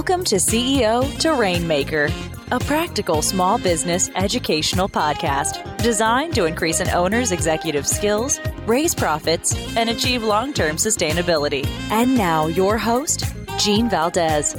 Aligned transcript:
Welcome 0.00 0.24
to 0.24 0.36
CEO 0.36 1.18
to 1.18 1.34
Rainmaker, 1.34 2.08
a 2.52 2.58
practical 2.60 3.20
small 3.20 3.58
business 3.58 4.08
educational 4.14 4.88
podcast 4.88 5.76
designed 5.82 6.34
to 6.36 6.46
increase 6.46 6.80
an 6.80 6.88
owner's 6.88 7.32
executive 7.32 7.86
skills, 7.86 8.40
raise 8.64 8.94
profits, 8.94 9.54
and 9.76 9.90
achieve 9.90 10.22
long 10.22 10.54
term 10.54 10.76
sustainability. 10.76 11.66
And 11.90 12.16
now, 12.16 12.46
your 12.46 12.78
host, 12.78 13.26
Gene 13.58 13.90
Valdez. 13.90 14.56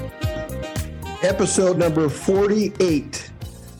Episode 1.24 1.76
number 1.76 2.08
48 2.08 3.32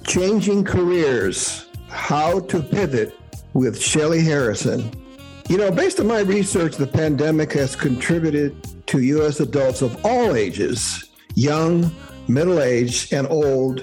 Changing 0.04 0.64
Careers 0.64 1.68
How 1.90 2.40
to 2.40 2.64
Pivot 2.64 3.16
with 3.54 3.80
Shelly 3.80 4.24
Harrison. 4.24 4.92
You 5.48 5.60
know, 5.60 5.70
based 5.70 6.00
on 6.00 6.08
my 6.08 6.22
research, 6.22 6.78
the 6.78 6.88
pandemic 6.88 7.54
has 7.54 7.76
contributed 7.76 8.88
to 8.88 9.00
U.S. 9.00 9.40
adults 9.40 9.84
of 9.84 10.04
all 10.04 10.36
ages 10.36 11.08
young, 11.36 11.92
middle 12.28 12.60
aged, 12.62 13.14
and 13.14 13.28
old 13.28 13.82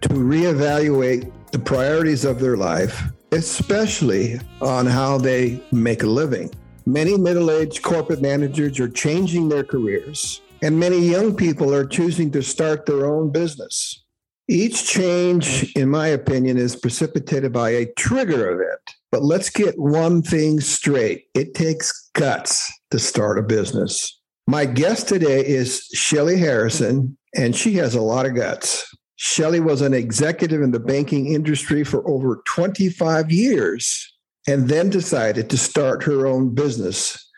to 0.00 0.08
reevaluate 0.08 1.30
the 1.50 1.58
priorities 1.58 2.24
of 2.24 2.40
their 2.40 2.56
life, 2.56 3.02
especially 3.32 4.40
on 4.60 4.86
how 4.86 5.18
they 5.18 5.62
make 5.72 6.02
a 6.02 6.06
living. 6.06 6.50
Many 6.86 7.18
middle 7.18 7.50
aged 7.50 7.82
corporate 7.82 8.22
managers 8.22 8.80
are 8.80 8.88
changing 8.88 9.48
their 9.48 9.64
careers, 9.64 10.40
and 10.62 10.78
many 10.78 10.98
young 10.98 11.34
people 11.34 11.74
are 11.74 11.84
choosing 11.84 12.30
to 12.32 12.42
start 12.42 12.86
their 12.86 13.06
own 13.06 13.30
business. 13.30 14.04
Each 14.48 14.86
change, 14.86 15.74
in 15.74 15.90
my 15.90 16.08
opinion, 16.08 16.56
is 16.56 16.74
precipitated 16.74 17.52
by 17.52 17.70
a 17.70 17.92
trigger 17.98 18.50
event. 18.52 18.80
But 19.12 19.22
let's 19.22 19.50
get 19.50 19.78
one 19.78 20.22
thing 20.22 20.60
straight 20.60 21.26
it 21.34 21.54
takes 21.54 22.10
guts 22.14 22.72
to 22.90 22.98
start 22.98 23.38
a 23.38 23.42
business. 23.42 24.17
My 24.48 24.64
guest 24.64 25.08
today 25.08 25.46
is 25.46 25.82
Shelly 25.92 26.38
Harrison, 26.38 27.18
and 27.36 27.54
she 27.54 27.74
has 27.74 27.94
a 27.94 28.00
lot 28.00 28.24
of 28.24 28.34
guts. 28.34 28.90
Shelly 29.16 29.60
was 29.60 29.82
an 29.82 29.92
executive 29.92 30.62
in 30.62 30.70
the 30.70 30.80
banking 30.80 31.34
industry 31.34 31.84
for 31.84 32.08
over 32.08 32.40
25 32.46 33.30
years 33.30 34.10
and 34.46 34.66
then 34.66 34.88
decided 34.88 35.50
to 35.50 35.58
start 35.58 36.02
her 36.04 36.26
own 36.26 36.54
business. 36.54 37.30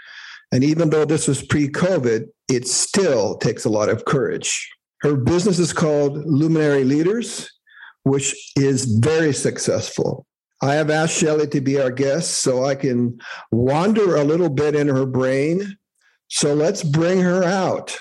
And 0.53 0.63
even 0.63 0.91
though 0.91 1.05
this 1.05 1.27
was 1.27 1.43
pre 1.43 1.69
COVID, 1.69 2.29
it 2.49 2.69
still 2.69 3.39
takes 3.39 3.65
a 3.65 3.71
lot 3.71 3.89
of 3.89 4.05
courage. 4.05 4.71
Her 5.01 5.17
business 5.17 5.59
is 5.59 5.73
called 5.73 6.17
Luminary 6.27 6.85
Leaders, 6.85 7.51
which 8.05 8.53
is 8.55 8.85
very 8.85 9.33
successful. 9.33 10.27
I 10.63 10.75
have 10.75 10.91
asked 10.91 11.19
Shelly 11.19 11.49
to 11.49 11.61
be 11.61 11.81
our 11.81 11.91
guest 11.91 12.43
so 12.43 12.65
I 12.65 12.77
can 12.77 13.19
wander 13.51 14.15
a 14.15 14.23
little 14.23 14.51
bit 14.51 14.77
in 14.77 14.87
her 14.87 15.07
brain 15.07 15.77
so 16.31 16.55
let's 16.55 16.83
bring 16.83 17.21
her 17.21 17.43
out. 17.43 17.99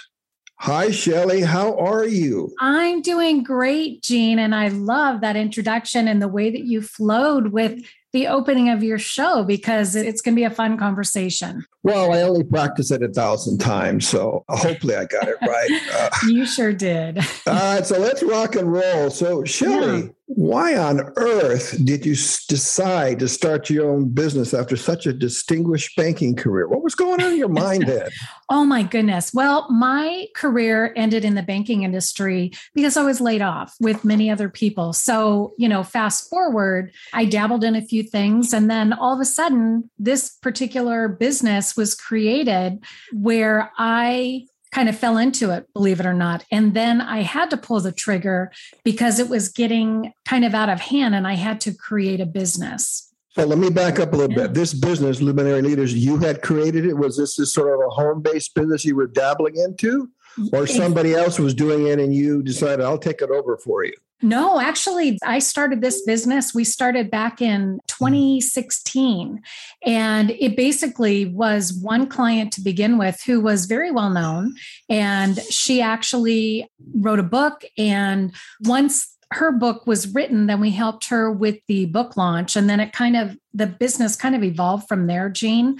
Hi, 0.59 0.91
Shelly. 0.91 1.41
How 1.41 1.77
are 1.77 2.05
you? 2.05 2.53
I'm 2.59 3.01
doing 3.01 3.43
great, 3.43 4.03
Gene. 4.03 4.39
And 4.39 4.53
I 4.53 4.67
love 4.67 5.21
that 5.21 5.35
introduction 5.35 6.07
and 6.07 6.21
the 6.21 6.27
way 6.27 6.49
that 6.51 6.65
you 6.65 6.81
flowed 6.81 7.47
with 7.47 7.81
the 8.13 8.27
opening 8.27 8.69
of 8.69 8.83
your 8.83 8.99
show 8.99 9.43
because 9.43 9.95
it's 9.95 10.21
going 10.21 10.35
to 10.35 10.39
be 10.39 10.43
a 10.43 10.49
fun 10.49 10.77
conversation. 10.77 11.65
Well, 11.81 12.11
I 12.11 12.23
only 12.23 12.43
practiced 12.43 12.91
it 12.91 13.01
a 13.01 13.07
thousand 13.07 13.59
times, 13.59 14.05
so 14.05 14.43
hopefully 14.49 14.95
I 14.95 15.05
got 15.05 15.29
it 15.29 15.37
right. 15.47 15.69
Uh, 15.93 16.09
you 16.27 16.45
sure 16.45 16.73
did. 16.73 17.19
all 17.47 17.53
right, 17.53 17.85
so 17.85 17.97
let's 17.97 18.21
rock 18.21 18.55
and 18.55 18.71
roll. 18.71 19.09
So, 19.09 19.45
Shelly, 19.45 20.01
yeah. 20.01 20.09
why 20.25 20.77
on 20.77 20.99
earth 21.15 21.77
did 21.85 22.05
you 22.05 22.15
decide 22.49 23.19
to 23.19 23.29
start 23.29 23.69
your 23.69 23.89
own 23.89 24.09
business 24.09 24.53
after 24.53 24.75
such 24.75 25.05
a 25.05 25.13
distinguished 25.13 25.95
banking 25.95 26.35
career? 26.35 26.67
What 26.67 26.83
was 26.83 26.95
going 26.95 27.21
on 27.21 27.31
in 27.31 27.37
your 27.37 27.47
mind 27.47 27.83
then? 27.87 28.09
oh 28.49 28.65
my 28.65 28.81
goodness. 28.81 29.31
Well, 29.33 29.69
my 29.71 30.27
career 30.35 30.91
ended 30.95 31.23
in 31.23 31.35
the 31.35 31.43
banking 31.43 31.83
industry 31.83 32.51
because 32.73 32.97
I 32.97 33.03
was 33.03 33.21
laid 33.21 33.41
off 33.41 33.75
with 33.79 34.03
many 34.03 34.29
other 34.29 34.49
people. 34.49 34.91
So, 34.91 35.53
you 35.57 35.69
know, 35.69 35.83
fast 35.83 36.29
forward, 36.29 36.91
I 37.13 37.25
dabbled 37.25 37.63
in 37.63 37.75
a 37.75 37.81
few 37.81 38.01
things 38.01 38.51
and 38.51 38.69
then 38.69 38.91
all 38.91 39.13
of 39.13 39.19
a 39.19 39.25
sudden 39.25 39.89
this 39.99 40.29
particular 40.29 41.07
business 41.07 41.68
was 41.75 41.95
created 41.95 42.83
where 43.11 43.71
I 43.77 44.45
kind 44.71 44.87
of 44.87 44.97
fell 44.97 45.17
into 45.17 45.51
it, 45.51 45.65
believe 45.73 45.99
it 45.99 46.05
or 46.05 46.13
not. 46.13 46.45
And 46.51 46.73
then 46.73 47.01
I 47.01 47.21
had 47.21 47.49
to 47.49 47.57
pull 47.57 47.79
the 47.79 47.91
trigger 47.91 48.51
because 48.83 49.19
it 49.19 49.27
was 49.27 49.49
getting 49.49 50.13
kind 50.25 50.45
of 50.45 50.53
out 50.53 50.69
of 50.69 50.79
hand 50.79 51.15
and 51.15 51.27
I 51.27 51.33
had 51.33 51.59
to 51.61 51.73
create 51.73 52.21
a 52.21 52.25
business. 52.25 53.11
So 53.31 53.45
let 53.45 53.57
me 53.57 53.69
back 53.69 53.99
up 53.99 54.13
a 54.13 54.15
little 54.15 54.35
yeah. 54.35 54.43
bit. 54.43 54.53
This 54.53 54.73
business, 54.73 55.21
Luminary 55.21 55.61
Leaders, 55.61 55.93
you 55.93 56.17
had 56.17 56.41
created 56.41 56.85
it. 56.85 56.93
Was 56.93 57.17
this, 57.17 57.35
this 57.35 57.53
sort 57.53 57.73
of 57.73 57.79
a 57.85 57.89
home 57.89 58.21
based 58.21 58.53
business 58.53 58.85
you 58.85 58.95
were 58.95 59.07
dabbling 59.07 59.57
into? 59.57 60.09
Or 60.53 60.67
somebody 60.67 61.15
else 61.15 61.37
was 61.37 61.53
doing 61.53 61.87
it 61.87 61.99
and 61.99 62.13
you 62.13 62.41
decided, 62.41 62.85
I'll 62.85 62.99
take 62.99 63.21
it 63.21 63.29
over 63.29 63.57
for 63.57 63.83
you? 63.83 63.93
No, 64.21 64.59
actually, 64.59 65.17
I 65.23 65.39
started 65.39 65.81
this 65.81 66.01
business. 66.01 66.53
We 66.53 66.65
started 66.65 67.09
back 67.09 67.41
in 67.41 67.79
2016. 67.87 69.41
And 69.85 70.31
it 70.31 70.57
basically 70.57 71.25
was 71.25 71.73
one 71.73 72.07
client 72.07 72.51
to 72.53 72.61
begin 72.61 72.97
with 72.97 73.21
who 73.23 73.39
was 73.39 73.65
very 73.65 73.91
well 73.91 74.09
known. 74.09 74.55
And 74.89 75.39
she 75.43 75.81
actually 75.81 76.69
wrote 76.95 77.19
a 77.19 77.23
book. 77.23 77.63
And 77.77 78.33
once 78.61 79.15
her 79.31 79.51
book 79.51 79.87
was 79.87 80.13
written, 80.13 80.47
then 80.47 80.59
we 80.59 80.71
helped 80.71 81.07
her 81.09 81.31
with 81.31 81.59
the 81.67 81.85
book 81.85 82.17
launch. 82.17 82.57
And 82.57 82.69
then 82.69 82.81
it 82.81 82.91
kind 82.91 83.15
of, 83.15 83.37
the 83.53 83.67
business 83.67 84.17
kind 84.17 84.35
of 84.35 84.43
evolved 84.43 84.87
from 84.89 85.07
there, 85.07 85.29
Gene 85.29 85.79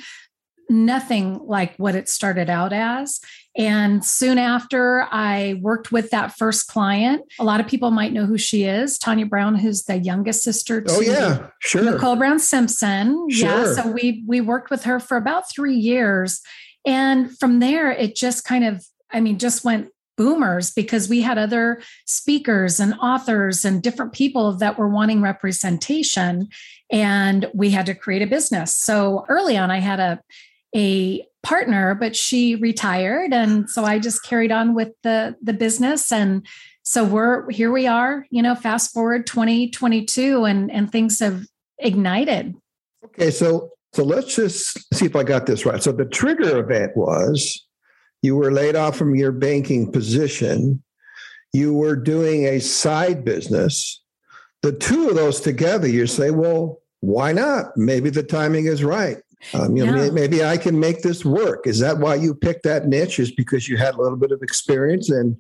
nothing 0.70 1.40
like 1.46 1.76
what 1.78 1.96
it 1.96 2.08
started 2.08 2.50
out 2.50 2.72
as. 2.72 3.20
And 3.60 4.06
soon 4.06 4.38
after, 4.38 5.06
I 5.12 5.60
worked 5.62 5.92
with 5.92 6.12
that 6.12 6.38
first 6.38 6.70
client. 6.70 7.24
A 7.40 7.44
lot 7.44 7.60
of 7.60 7.68
people 7.68 7.92
might 7.92 8.14
know 8.14 8.26
who 8.26 8.38
she 8.38 8.64
is 8.64 8.98
Tanya 8.98 9.26
Brown, 9.26 9.54
who's 9.56 9.84
the 9.84 9.98
youngest 9.98 10.44
sister 10.44 10.82
oh, 10.88 10.88
to 10.88 10.94
oh, 10.96 11.02
yeah, 11.02 11.48
sure. 11.60 11.84
Nicole 11.84 12.16
Brown 12.16 12.40
Simpson. 12.40 13.30
Sure. 13.30 13.50
Yeah. 13.50 13.74
So 13.74 13.92
we 13.92 14.24
we 14.26 14.40
worked 14.40 14.70
with 14.70 14.86
her 14.86 15.02
for 15.02 15.18
about 15.18 15.52
three 15.52 15.76
years. 15.76 16.40
And 16.86 17.38
from 17.38 17.60
there, 17.60 17.92
it 17.92 18.16
just 18.16 18.46
kind 18.46 18.64
of, 18.64 18.86
I 19.12 19.20
mean, 19.20 19.38
just 19.38 19.66
went 19.66 19.90
boomers 20.16 20.72
because 20.72 21.10
we 21.10 21.22
had 21.22 21.38
other 21.38 21.82
speakers 22.06 22.80
and 22.80 22.94
authors 23.02 23.66
and 23.66 23.84
different 23.84 24.14
people 24.14 24.54
that 24.54 24.78
were 24.78 24.90
wanting 24.90 25.22
representation 25.22 26.48
and 26.92 27.50
we 27.54 27.70
had 27.70 27.86
to 27.86 27.96
create 27.96 28.22
a 28.22 28.28
business 28.28 28.76
so 28.76 29.26
early 29.30 29.56
on 29.56 29.72
i 29.72 29.80
had 29.80 29.98
a 30.02 30.20
a 30.76 31.26
partner, 31.42 31.96
but 31.96 32.16
she 32.16 32.56
retired. 32.56 33.34
And 33.34 33.70
so 33.70 33.84
I 33.86 34.00
just 34.00 34.24
carried 34.24 34.52
on 34.52 34.76
with 34.76 34.90
the, 35.04 35.36
the 35.42 35.54
business. 35.54 36.12
And 36.12 36.46
so 36.84 37.04
we're 37.04 37.50
here 37.50 37.72
we 37.72 37.88
are, 37.88 38.26
you 38.30 38.42
know, 38.42 38.56
fast 38.56 38.94
forward 38.94 39.28
2022 39.28 40.46
and, 40.46 40.72
and 40.72 40.92
things 40.92 41.20
have 41.20 41.44
ignited. 41.78 42.56
Okay. 43.06 43.32
So, 43.32 43.70
so 43.94 44.04
let's 44.04 44.36
just 44.36 44.94
see 44.94 45.06
if 45.06 45.16
I 45.16 45.24
got 45.24 45.46
this 45.46 45.66
right. 45.66 45.82
So 45.82 45.92
the 45.92 46.06
trigger 46.06 46.60
event 46.60 46.96
was 46.96 47.66
you 48.22 48.36
were 48.36 48.52
laid 48.52 48.76
off 48.76 48.98
from 48.98 49.16
your 49.16 49.32
banking 49.32 49.92
position. 49.92 50.84
You 51.54 51.74
were 51.74 51.96
doing 51.96 52.46
a 52.46 52.60
side 52.60 53.24
business. 53.24 54.04
The 54.62 54.74
two 54.74 55.10
of 55.10 55.16
those 55.16 55.40
together, 55.40 55.88
you 55.88 56.06
say, 56.06 56.32
well, 56.32 56.82
why 57.00 57.32
not? 57.32 57.78
Maybe 57.78 58.10
the 58.10 58.24
timing 58.24 58.66
is 58.66 58.84
right. 58.84 59.18
Um, 59.54 59.76
you 59.76 59.86
know, 59.86 60.12
maybe 60.12 60.44
I 60.44 60.58
can 60.58 60.80
make 60.80 61.02
this 61.02 61.24
work. 61.24 61.66
Is 61.66 61.80
that 61.80 62.00
why 62.00 62.16
you 62.16 62.36
picked 62.36 62.64
that 62.64 62.88
niche? 62.88 63.20
Is 63.20 63.32
because 63.32 63.68
you 63.68 63.78
had 63.78 63.96
a 63.96 64.02
little 64.02 64.18
bit 64.18 64.32
of 64.32 64.42
experience 64.42 65.10
and 65.10 65.38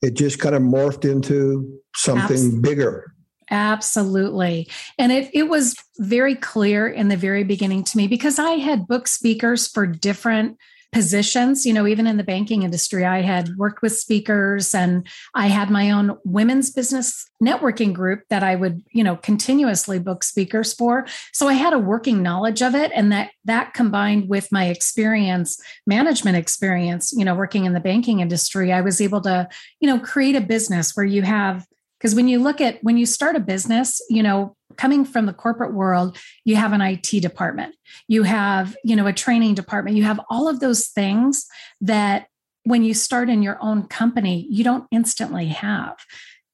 it 0.00 0.14
just 0.14 0.38
kind 0.38 0.54
of 0.54 0.62
morphed 0.62 1.10
into 1.10 1.80
something 1.94 2.36
Absolutely. 2.36 2.60
bigger. 2.60 3.14
Absolutely. 3.50 4.68
And 4.98 5.12
it, 5.12 5.30
it 5.34 5.44
was 5.44 5.76
very 5.98 6.34
clear 6.34 6.88
in 6.88 7.08
the 7.08 7.16
very 7.16 7.44
beginning 7.44 7.84
to 7.84 7.96
me 7.98 8.08
because 8.08 8.38
I 8.38 8.52
had 8.52 8.88
book 8.88 9.06
speakers 9.06 9.68
for 9.68 9.86
different 9.86 10.56
positions. 10.92 11.64
You 11.64 11.72
know, 11.72 11.86
even 11.86 12.06
in 12.06 12.18
the 12.18 12.22
banking 12.22 12.62
industry, 12.62 13.04
I 13.04 13.22
had 13.22 13.56
worked 13.56 13.82
with 13.82 13.96
speakers 13.96 14.74
and 14.74 15.06
I 15.34 15.46
had 15.46 15.70
my 15.70 15.90
own 15.90 16.18
women's 16.24 16.70
business 16.70 17.28
networking 17.42 17.92
group 17.92 18.24
that 18.28 18.42
I 18.42 18.54
would, 18.54 18.82
you 18.92 19.02
know, 19.02 19.16
continuously 19.16 19.98
book 19.98 20.22
speakers 20.22 20.74
for. 20.74 21.06
So 21.32 21.48
I 21.48 21.54
had 21.54 21.72
a 21.72 21.78
working 21.78 22.22
knowledge 22.22 22.62
of 22.62 22.74
it. 22.74 22.92
And 22.94 23.10
that 23.10 23.30
that 23.46 23.72
combined 23.74 24.28
with 24.28 24.52
my 24.52 24.66
experience, 24.66 25.58
management 25.86 26.36
experience, 26.36 27.12
you 27.12 27.24
know, 27.24 27.34
working 27.34 27.64
in 27.64 27.72
the 27.72 27.80
banking 27.80 28.20
industry, 28.20 28.72
I 28.72 28.82
was 28.82 29.00
able 29.00 29.22
to, 29.22 29.48
you 29.80 29.88
know, 29.88 29.98
create 29.98 30.36
a 30.36 30.40
business 30.40 30.94
where 30.94 31.06
you 31.06 31.22
have 31.22 31.66
because 32.02 32.14
when 32.16 32.26
you 32.26 32.40
look 32.40 32.60
at 32.60 32.82
when 32.82 32.96
you 32.96 33.06
start 33.06 33.36
a 33.36 33.40
business 33.40 34.00
you 34.10 34.22
know 34.22 34.56
coming 34.76 35.04
from 35.04 35.26
the 35.26 35.32
corporate 35.32 35.72
world 35.72 36.18
you 36.44 36.56
have 36.56 36.72
an 36.72 36.80
IT 36.80 37.10
department. 37.20 37.74
You 38.08 38.22
have 38.24 38.76
you 38.84 38.96
know 38.96 39.06
a 39.06 39.12
training 39.12 39.54
department. 39.54 39.96
You 39.96 40.04
have 40.04 40.20
all 40.30 40.48
of 40.48 40.60
those 40.60 40.88
things 40.88 41.46
that 41.80 42.26
when 42.64 42.84
you 42.84 42.94
start 42.94 43.28
in 43.28 43.42
your 43.42 43.58
own 43.60 43.86
company 43.86 44.46
you 44.50 44.64
don't 44.64 44.86
instantly 44.90 45.48
have. 45.48 45.96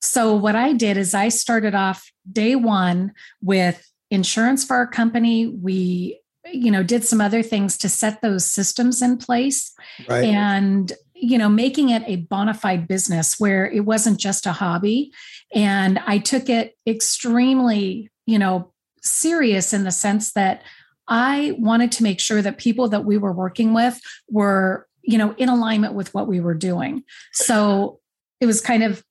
So 0.01 0.35
what 0.35 0.55
I 0.55 0.73
did 0.73 0.97
is 0.97 1.15
I 1.15 1.29
started 1.29 1.75
off 1.75 2.11
day 2.31 2.55
1 2.55 3.13
with 3.43 3.91
insurance 4.11 4.65
for 4.65 4.77
our 4.77 4.87
company. 4.87 5.49
We 5.49 6.21
you 6.53 6.71
know 6.71 6.83
did 6.83 7.05
some 7.05 7.21
other 7.21 7.43
things 7.43 7.77
to 7.79 7.89
set 7.89 8.23
those 8.23 8.51
systems 8.51 9.03
in 9.03 9.19
place. 9.19 9.73
Right. 10.09 10.25
and 10.25 10.93
you 11.21 11.39
know, 11.39 11.49
making 11.49 11.91
it 11.91 12.03
a 12.07 12.17
bona 12.17 12.55
fide 12.55 12.87
business 12.87 13.39
where 13.39 13.67
it 13.67 13.81
wasn't 13.81 14.19
just 14.19 14.47
a 14.47 14.53
hobby. 14.53 15.13
And 15.55 15.99
I 16.07 16.19
took 16.19 16.49
it 16.49 16.77
extremely, 16.87 18.11
you 18.27 18.39
know, 18.39 18.73
serious 19.03 19.73
in 19.73 19.85
the 19.85 19.91
sense 19.91 20.33
that 20.33 20.63
I 21.09 21.55
wanted 21.59 21.93
to 21.93 22.03
make 22.03 22.21
sure 22.21 22.43
that 22.43 22.59
people 22.59 22.89
that 22.89 23.05
we 23.05 23.17
were 23.17 23.33
working 23.33 23.73
with 23.73 24.01
were, 24.31 24.87
you 25.03 25.17
know, 25.19 25.35
in 25.39 25.49
alignment 25.49 25.95
with 25.95 26.13
what 26.15 26.29
we 26.29 26.41
were 26.41 26.55
doing. 26.55 27.03
So 27.33 28.01
it 28.41 28.47
was 28.47 28.61
kind 28.61 28.83
of, 28.83 29.03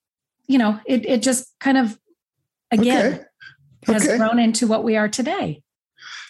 you 0.48 0.58
know, 0.58 0.80
it, 0.86 1.06
it 1.06 1.22
just 1.24 1.54
kind 1.60 1.78
of, 1.78 1.98
again, 2.72 3.14
okay. 3.14 3.24
has 3.94 4.08
okay. 4.08 4.18
grown 4.18 4.40
into 4.40 4.68
what 4.68 4.84
we 4.84 4.96
are 4.96 5.10
today. 5.10 5.64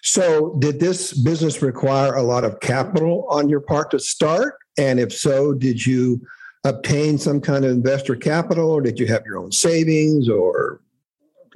So, 0.03 0.55
did 0.59 0.79
this 0.79 1.11
business 1.11 1.61
require 1.61 2.13
a 2.13 2.23
lot 2.23 2.45
of 2.45 2.59
capital 2.61 3.27
on 3.29 3.49
your 3.49 3.59
part 3.59 3.91
to 3.91 3.99
start? 3.99 4.55
And 4.77 4.99
if 4.99 5.13
so, 5.13 5.53
did 5.53 5.85
you 5.85 6.21
obtain 6.63 7.17
some 7.17 7.41
kind 7.41 7.65
of 7.65 7.71
investor 7.71 8.15
capital 8.15 8.71
or 8.71 8.81
did 8.81 8.99
you 8.99 9.07
have 9.07 9.25
your 9.25 9.37
own 9.37 9.51
savings 9.51 10.29
or 10.29 10.81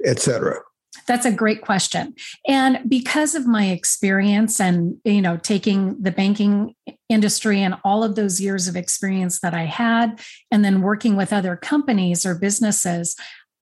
et 0.04 0.18
cetera? 0.18 0.58
That's 1.06 1.26
a 1.26 1.32
great 1.32 1.62
question. 1.62 2.14
And 2.46 2.78
because 2.88 3.34
of 3.34 3.46
my 3.46 3.66
experience 3.70 4.60
and 4.60 4.98
you 5.04 5.20
know 5.20 5.36
taking 5.36 6.00
the 6.00 6.12
banking 6.12 6.74
industry 7.08 7.60
and 7.60 7.76
all 7.84 8.04
of 8.04 8.14
those 8.14 8.40
years 8.40 8.68
of 8.68 8.76
experience 8.76 9.40
that 9.40 9.54
I 9.54 9.64
had 9.64 10.20
and 10.50 10.64
then 10.64 10.82
working 10.82 11.16
with 11.16 11.32
other 11.32 11.56
companies 11.56 12.24
or 12.24 12.34
businesses, 12.34 13.16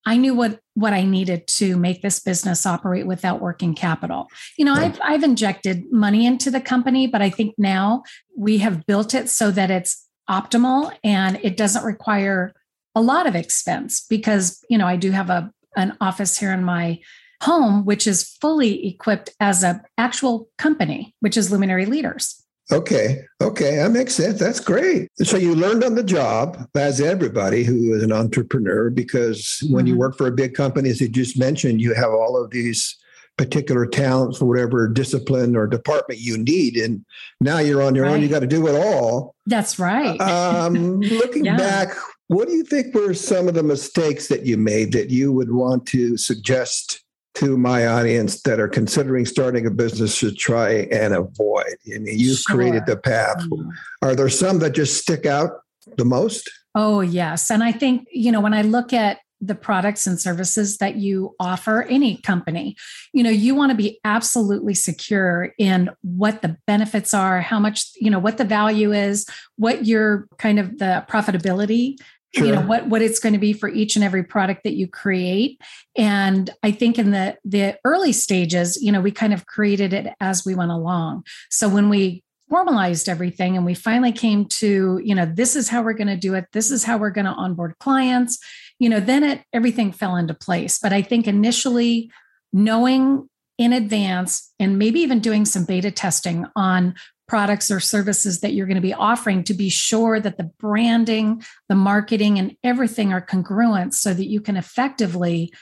I 0.07 0.17
knew 0.17 0.35
what 0.35 0.61
what 0.75 0.93
I 0.93 1.05
needed 1.05 1.47
to 1.59 1.77
make 1.77 2.01
this 2.03 2.21
business 2.21 2.65
operate 2.65 3.07
without 3.07 3.41
working 3.41 3.75
capital. 3.75 4.29
You 4.57 4.65
know, 4.65 4.75
right. 4.75 4.93
I've 4.93 5.01
I've 5.03 5.23
injected 5.23 5.85
money 5.93 6.27
into 6.27 6.51
the 6.51 6.61
company, 6.61 7.07
but 7.07 7.23
I 7.23 7.31
think 7.31 7.55
now 7.59 8.03
we 8.37 8.59
have 8.59 8.87
built 8.87 9.15
it 9.15 9.29
so 9.29 9.51
that 9.51 9.71
it's 9.71 10.07
optimal 10.29 10.93
and 11.05 11.39
it 11.43 11.57
doesn't 11.57 11.85
require 11.85 12.55
a 12.95 13.03
lot 13.03 13.27
of 13.27 13.35
expense 13.35 14.05
because, 14.09 14.65
you 14.71 14.79
know, 14.79 14.87
I 14.87 14.97
do 14.97 15.11
have 15.11 15.31
a 15.31 15.53
an 15.77 15.97
office 16.01 16.37
here 16.39 16.53
in 16.53 16.65
my 16.65 16.99
home 17.43 17.85
which 17.87 18.07
is 18.07 18.37
fully 18.41 18.87
equipped 18.87 19.31
as 19.41 19.63
a 19.63 19.83
actual 19.97 20.49
company, 20.59 21.15
which 21.21 21.37
is 21.37 21.51
Luminary 21.51 21.87
Leaders. 21.87 22.45
Okay. 22.73 23.23
Okay. 23.41 23.77
That 23.77 23.91
makes 23.91 24.15
sense. 24.15 24.39
That's 24.39 24.61
great. 24.61 25.09
So 25.23 25.37
you 25.37 25.55
learned 25.55 25.83
on 25.83 25.95
the 25.95 26.03
job, 26.03 26.69
as 26.75 27.01
everybody 27.01 27.65
who 27.65 27.95
is 27.95 28.03
an 28.03 28.13
entrepreneur, 28.13 28.91
because 28.91 29.59
when 29.71 29.85
mm-hmm. 29.85 29.95
you 29.95 29.99
work 29.99 30.17
for 30.17 30.27
a 30.27 30.33
big 30.33 30.55
company, 30.55 30.91
as 30.91 31.01
you 31.01 31.09
just 31.09 31.39
mentioned, 31.39 31.81
you 31.81 31.95
have 31.95 32.11
all 32.11 32.43
of 32.43 32.51
these 32.51 32.97
particular 33.37 33.87
talents 33.87 34.39
for 34.39 34.45
whatever 34.45 34.87
discipline 34.87 35.57
or 35.57 35.67
department 35.67 36.21
you 36.21 36.37
need. 36.37 36.77
And 36.77 37.05
now 37.41 37.59
you're 37.59 37.83
on 37.83 37.95
your 37.95 38.05
right. 38.05 38.13
own. 38.13 38.23
You 38.23 38.29
got 38.29 38.41
to 38.41 38.47
do 38.47 38.67
it 38.67 38.75
all. 38.75 39.35
That's 39.47 39.79
right. 39.79 40.21
Um, 40.21 41.01
looking 41.01 41.47
yeah. 41.47 41.57
back, 41.57 41.89
what 42.27 42.49
do 42.49 42.55
you 42.55 42.65
think 42.65 42.95
were 42.95 43.15
some 43.15 43.49
of 43.49 43.55
the 43.55 43.63
mistakes 43.63 44.29
that 44.29 44.45
you 44.45 44.57
made 44.57 44.93
that 44.93 45.11
you 45.11 45.33
would 45.33 45.51
want 45.53 45.87
to 45.87 46.17
suggest 46.17 47.03
to 47.41 47.57
my 47.57 47.87
audience 47.87 48.43
that 48.43 48.61
are 48.61 48.69
considering 48.69 49.25
starting 49.25 49.67
a 49.67 49.71
business 49.71 50.21
to 50.21 50.31
try 50.31 50.89
and 50.93 51.15
avoid? 51.15 51.75
I 51.95 51.99
mean, 51.99 52.19
you've 52.19 52.39
sure. 52.39 52.57
created 52.57 52.85
the 52.87 52.97
path. 52.97 53.39
Mm-hmm. 53.39 53.71
Are 54.03 54.15
there 54.15 54.29
some 54.29 54.59
that 54.59 54.71
just 54.71 55.01
stick 55.01 55.25
out 55.25 55.63
the 55.97 56.05
most? 56.05 56.51
Oh, 56.75 57.01
yes. 57.01 57.51
And 57.51 57.65
I 57.65 57.73
think, 57.73 58.07
you 58.13 58.31
know, 58.31 58.41
when 58.41 58.55
I 58.55 58.63
look 58.63 58.93
at 58.93 59.21
the 59.41 59.55
products 59.55 60.07
and 60.07 60.21
services 60.21 60.77
that 60.79 60.97
you 60.97 61.35
offer 61.41 61.85
any 61.85 62.19
company 62.19 62.77
you 63.15 63.23
know 63.23 63.31
you 63.31 63.55
want 63.55 63.71
to 63.71 63.77
be 63.77 63.99
absolutely 64.05 64.75
secure 64.75 65.55
in 65.57 65.89
what 66.03 66.43
the 66.43 66.59
benefits 66.67 67.15
are 67.15 67.41
how 67.41 67.59
much 67.59 67.91
you 67.99 68.11
know 68.11 68.19
what 68.19 68.37
the 68.37 68.45
value 68.45 68.93
is 68.93 69.27
what 69.57 69.87
your 69.87 70.29
kind 70.37 70.59
of 70.59 70.77
the 70.79 71.03
profitability 71.09 71.97
Sure. 72.33 72.47
you 72.47 72.53
know 72.53 72.61
what 72.61 72.87
what 72.87 73.03
it's 73.03 73.19
going 73.19 73.33
to 73.33 73.41
be 73.41 73.53
for 73.53 73.69
each 73.69 73.97
and 73.97 74.05
every 74.05 74.23
product 74.23 74.63
that 74.65 74.75
you 74.75 74.87
create. 74.87 75.61
And 75.97 76.49
i 76.63 76.71
think 76.71 76.99
in 76.99 77.11
the 77.11 77.37
the 77.45 77.77
early 77.85 78.13
stages 78.13 78.81
you 78.81 78.93
know 78.93 79.01
we 79.01 79.11
kind 79.11 79.33
of 79.33 79.47
created 79.47 79.93
it 79.93 80.15
as 80.21 80.45
we 80.45 80.55
went 80.55 80.71
along. 80.71 81.25
So 81.51 81.69
when 81.69 81.89
we 81.89 82.23
formalized 82.49 83.09
everything 83.09 83.57
and 83.57 83.65
we 83.65 83.75
finally 83.75 84.13
came 84.13 84.45
to 84.45 85.01
you 85.05 85.15
know 85.15 85.27
this 85.27 85.57
is 85.57 85.69
how 85.69 85.83
we're 85.83 85.93
going 85.93 86.09
to 86.09 86.17
do 86.17 86.35
it 86.35 86.47
this 86.53 86.71
is 86.71 86.83
how 86.85 86.99
we're 86.99 87.11
going 87.11 87.25
to 87.25 87.31
onboard 87.31 87.73
clients 87.79 88.39
you 88.81 88.89
know 88.89 88.99
then 88.99 89.23
it 89.23 89.43
everything 89.53 89.93
fell 89.93 90.17
into 90.17 90.35
place. 90.35 90.79
But 90.79 90.93
i 90.93 91.03
think 91.03 91.27
initially 91.27 92.11
knowing 92.53 93.29
in 93.59 93.73
advance 93.73 94.53
and 94.59 94.79
maybe 94.79 95.01
even 95.01 95.21
doing 95.21 95.45
some 95.45 95.65
beta 95.65 95.91
testing 95.91 96.47
on 96.57 96.95
products 97.31 97.71
or 97.71 97.79
services 97.79 98.41
that 98.41 98.55
you're 98.55 98.67
going 98.67 98.75
to 98.75 98.81
be 98.81 98.93
offering 98.93 99.45
to 99.45 99.55
be 99.55 99.69
sure 99.69 100.19
that 100.19 100.37
the 100.37 100.51
branding, 100.59 101.41
the 101.69 101.77
marketing, 101.77 102.41
and 102.41 102.57
everything 102.65 103.13
are 103.13 103.21
congruent 103.21 103.95
so 103.95 104.13
that 104.13 104.27
you 104.27 104.41
can 104.41 104.57
effectively 104.57 105.53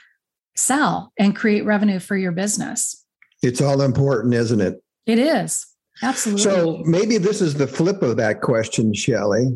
sell 0.55 1.13
and 1.19 1.35
create 1.35 1.63
revenue 1.63 1.99
for 1.99 2.17
your 2.17 2.31
business. 2.31 3.05
It's 3.43 3.61
all 3.61 3.83
important, 3.83 4.33
isn't 4.33 4.59
it? 4.59 4.83
It 5.05 5.19
is. 5.19 5.67
Absolutely. 6.01 6.41
So 6.41 6.81
maybe 6.85 7.19
this 7.19 7.39
is 7.39 7.53
the 7.53 7.67
flip 7.67 8.01
of 8.01 8.17
that 8.17 8.41
question, 8.41 8.91
Shelly. 8.91 9.49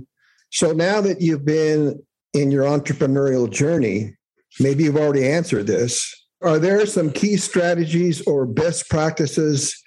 So 0.51 0.71
now 0.71 1.01
that 1.01 1.19
you've 1.19 1.45
been 1.45 1.99
in 2.35 2.51
your 2.51 2.65
entrepreneurial 2.65 3.49
journey, 3.49 4.15
maybe 4.59 4.83
you've 4.83 4.97
already 4.97 5.27
answered 5.27 5.65
this. 5.65 6.13
Are 6.43 6.59
there 6.59 6.85
some 6.85 7.11
key 7.11 7.37
strategies 7.37 8.21
or 8.27 8.45
best 8.45 8.87
practices 8.87 9.82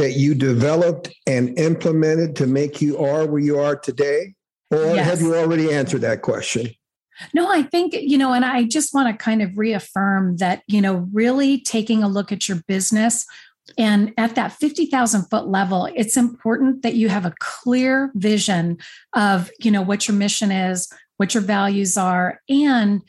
that 0.00 0.12
you 0.12 0.34
developed 0.34 1.14
and 1.26 1.58
implemented 1.58 2.34
to 2.36 2.46
make 2.46 2.80
you 2.80 2.98
are 2.98 3.26
where 3.26 3.40
you 3.40 3.58
are 3.58 3.76
today? 3.76 4.34
Or 4.70 4.78
yes. 4.78 5.06
have 5.06 5.20
you 5.20 5.34
already 5.34 5.72
answered 5.72 6.00
that 6.00 6.22
question? 6.22 6.70
No, 7.34 7.50
I 7.50 7.62
think, 7.62 7.92
you 7.92 8.16
know, 8.16 8.32
and 8.32 8.44
I 8.44 8.64
just 8.64 8.94
want 8.94 9.08
to 9.08 9.22
kind 9.22 9.42
of 9.42 9.58
reaffirm 9.58 10.38
that, 10.38 10.62
you 10.66 10.80
know, 10.80 11.08
really 11.12 11.60
taking 11.60 12.02
a 12.02 12.08
look 12.08 12.32
at 12.32 12.48
your 12.48 12.62
business 12.66 13.26
and 13.76 14.12
at 14.16 14.36
that 14.36 14.52
50,000 14.52 15.24
foot 15.28 15.46
level, 15.46 15.88
it's 15.94 16.16
important 16.16 16.82
that 16.82 16.94
you 16.94 17.08
have 17.08 17.26
a 17.26 17.34
clear 17.38 18.10
vision 18.14 18.78
of, 19.12 19.50
you 19.60 19.70
know, 19.70 19.82
what 19.82 20.08
your 20.08 20.16
mission 20.16 20.50
is, 20.50 20.90
what 21.18 21.34
your 21.34 21.42
values 21.42 21.96
are, 21.96 22.40
and 22.48 23.02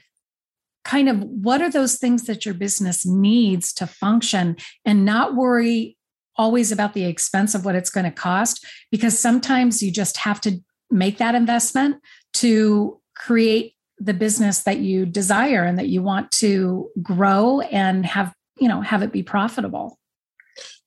kind 0.84 1.08
of 1.08 1.20
what 1.22 1.62
are 1.62 1.70
those 1.70 1.98
things 1.98 2.24
that 2.24 2.46
your 2.46 2.54
business 2.54 3.06
needs 3.06 3.72
to 3.74 3.88
function 3.88 4.58
and 4.84 5.06
not 5.06 5.36
worry 5.36 5.96
always 6.38 6.72
about 6.72 6.94
the 6.94 7.06
expense 7.06 7.54
of 7.56 7.66
what 7.66 7.76
it's 7.76 7.90
going 7.90 8.06
to 8.06 8.12
cost 8.12 8.66
because 8.92 9.18
sometimes 9.18 9.82
you 9.82 9.92
just 9.92 10.18
have 10.18 10.42
to 10.42 10.60
make 10.90 11.18
that 11.18 11.36
investment 11.36 11.98
to 12.34 13.00
create 13.16 13.76
the 13.98 14.14
business 14.14 14.64
that 14.64 14.80
you 14.80 15.06
desire 15.06 15.64
and 15.64 15.78
that 15.78 15.88
you 15.88 16.02
want 16.02 16.32
to 16.32 16.90
grow 17.02 17.62
and 17.62 18.06
have 18.06 18.34
you 18.60 18.68
know 18.68 18.82
have 18.82 19.04
it 19.04 19.12
be 19.12 19.24
profitable. 19.24 20.00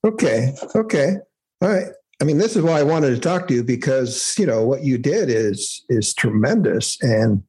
Okay 0.05 0.53
okay. 0.75 1.15
All 1.61 1.69
right. 1.69 1.87
I 2.21 2.23
mean 2.25 2.37
this 2.37 2.55
is 2.55 2.61
why 2.61 2.79
i 2.79 2.83
wanted 2.83 3.11
to 3.11 3.19
talk 3.19 3.47
to 3.47 3.53
you 3.53 3.63
because 3.63 4.35
you 4.37 4.45
know 4.45 4.65
what 4.65 4.83
you 4.83 4.97
did 4.97 5.29
is 5.29 5.83
is 5.89 6.13
tremendous 6.13 7.01
and 7.01 7.43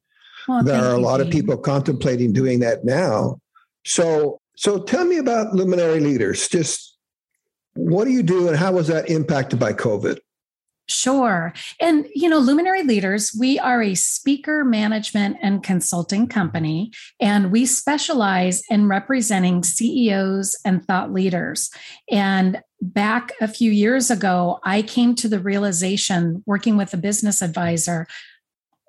well, 0.48 0.62
there 0.62 0.84
are 0.84 0.94
a 0.94 0.98
lot 0.98 1.20
of 1.20 1.30
people 1.30 1.56
contemplating 1.56 2.32
doing 2.32 2.60
that 2.60 2.84
now. 2.84 3.40
So 3.84 4.40
so 4.56 4.82
tell 4.82 5.04
me 5.04 5.18
about 5.18 5.54
luminary 5.54 6.00
leaders 6.00 6.48
just 6.48 6.95
what 7.76 8.04
do 8.04 8.10
you 8.10 8.22
do 8.22 8.48
and 8.48 8.56
how 8.56 8.72
was 8.72 8.88
that 8.88 9.08
impacted 9.08 9.58
by 9.58 9.72
COVID? 9.72 10.18
Sure. 10.88 11.52
And, 11.80 12.06
you 12.14 12.28
know, 12.28 12.38
Luminary 12.38 12.84
Leaders, 12.84 13.36
we 13.36 13.58
are 13.58 13.82
a 13.82 13.96
speaker 13.96 14.64
management 14.64 15.36
and 15.42 15.62
consulting 15.62 16.28
company, 16.28 16.92
and 17.20 17.50
we 17.50 17.66
specialize 17.66 18.62
in 18.70 18.88
representing 18.88 19.64
CEOs 19.64 20.56
and 20.64 20.84
thought 20.84 21.12
leaders. 21.12 21.70
And 22.08 22.62
back 22.80 23.32
a 23.40 23.48
few 23.48 23.72
years 23.72 24.12
ago, 24.12 24.60
I 24.62 24.82
came 24.82 25.16
to 25.16 25.28
the 25.28 25.40
realization 25.40 26.44
working 26.46 26.76
with 26.76 26.94
a 26.94 26.98
business 26.98 27.42
advisor. 27.42 28.06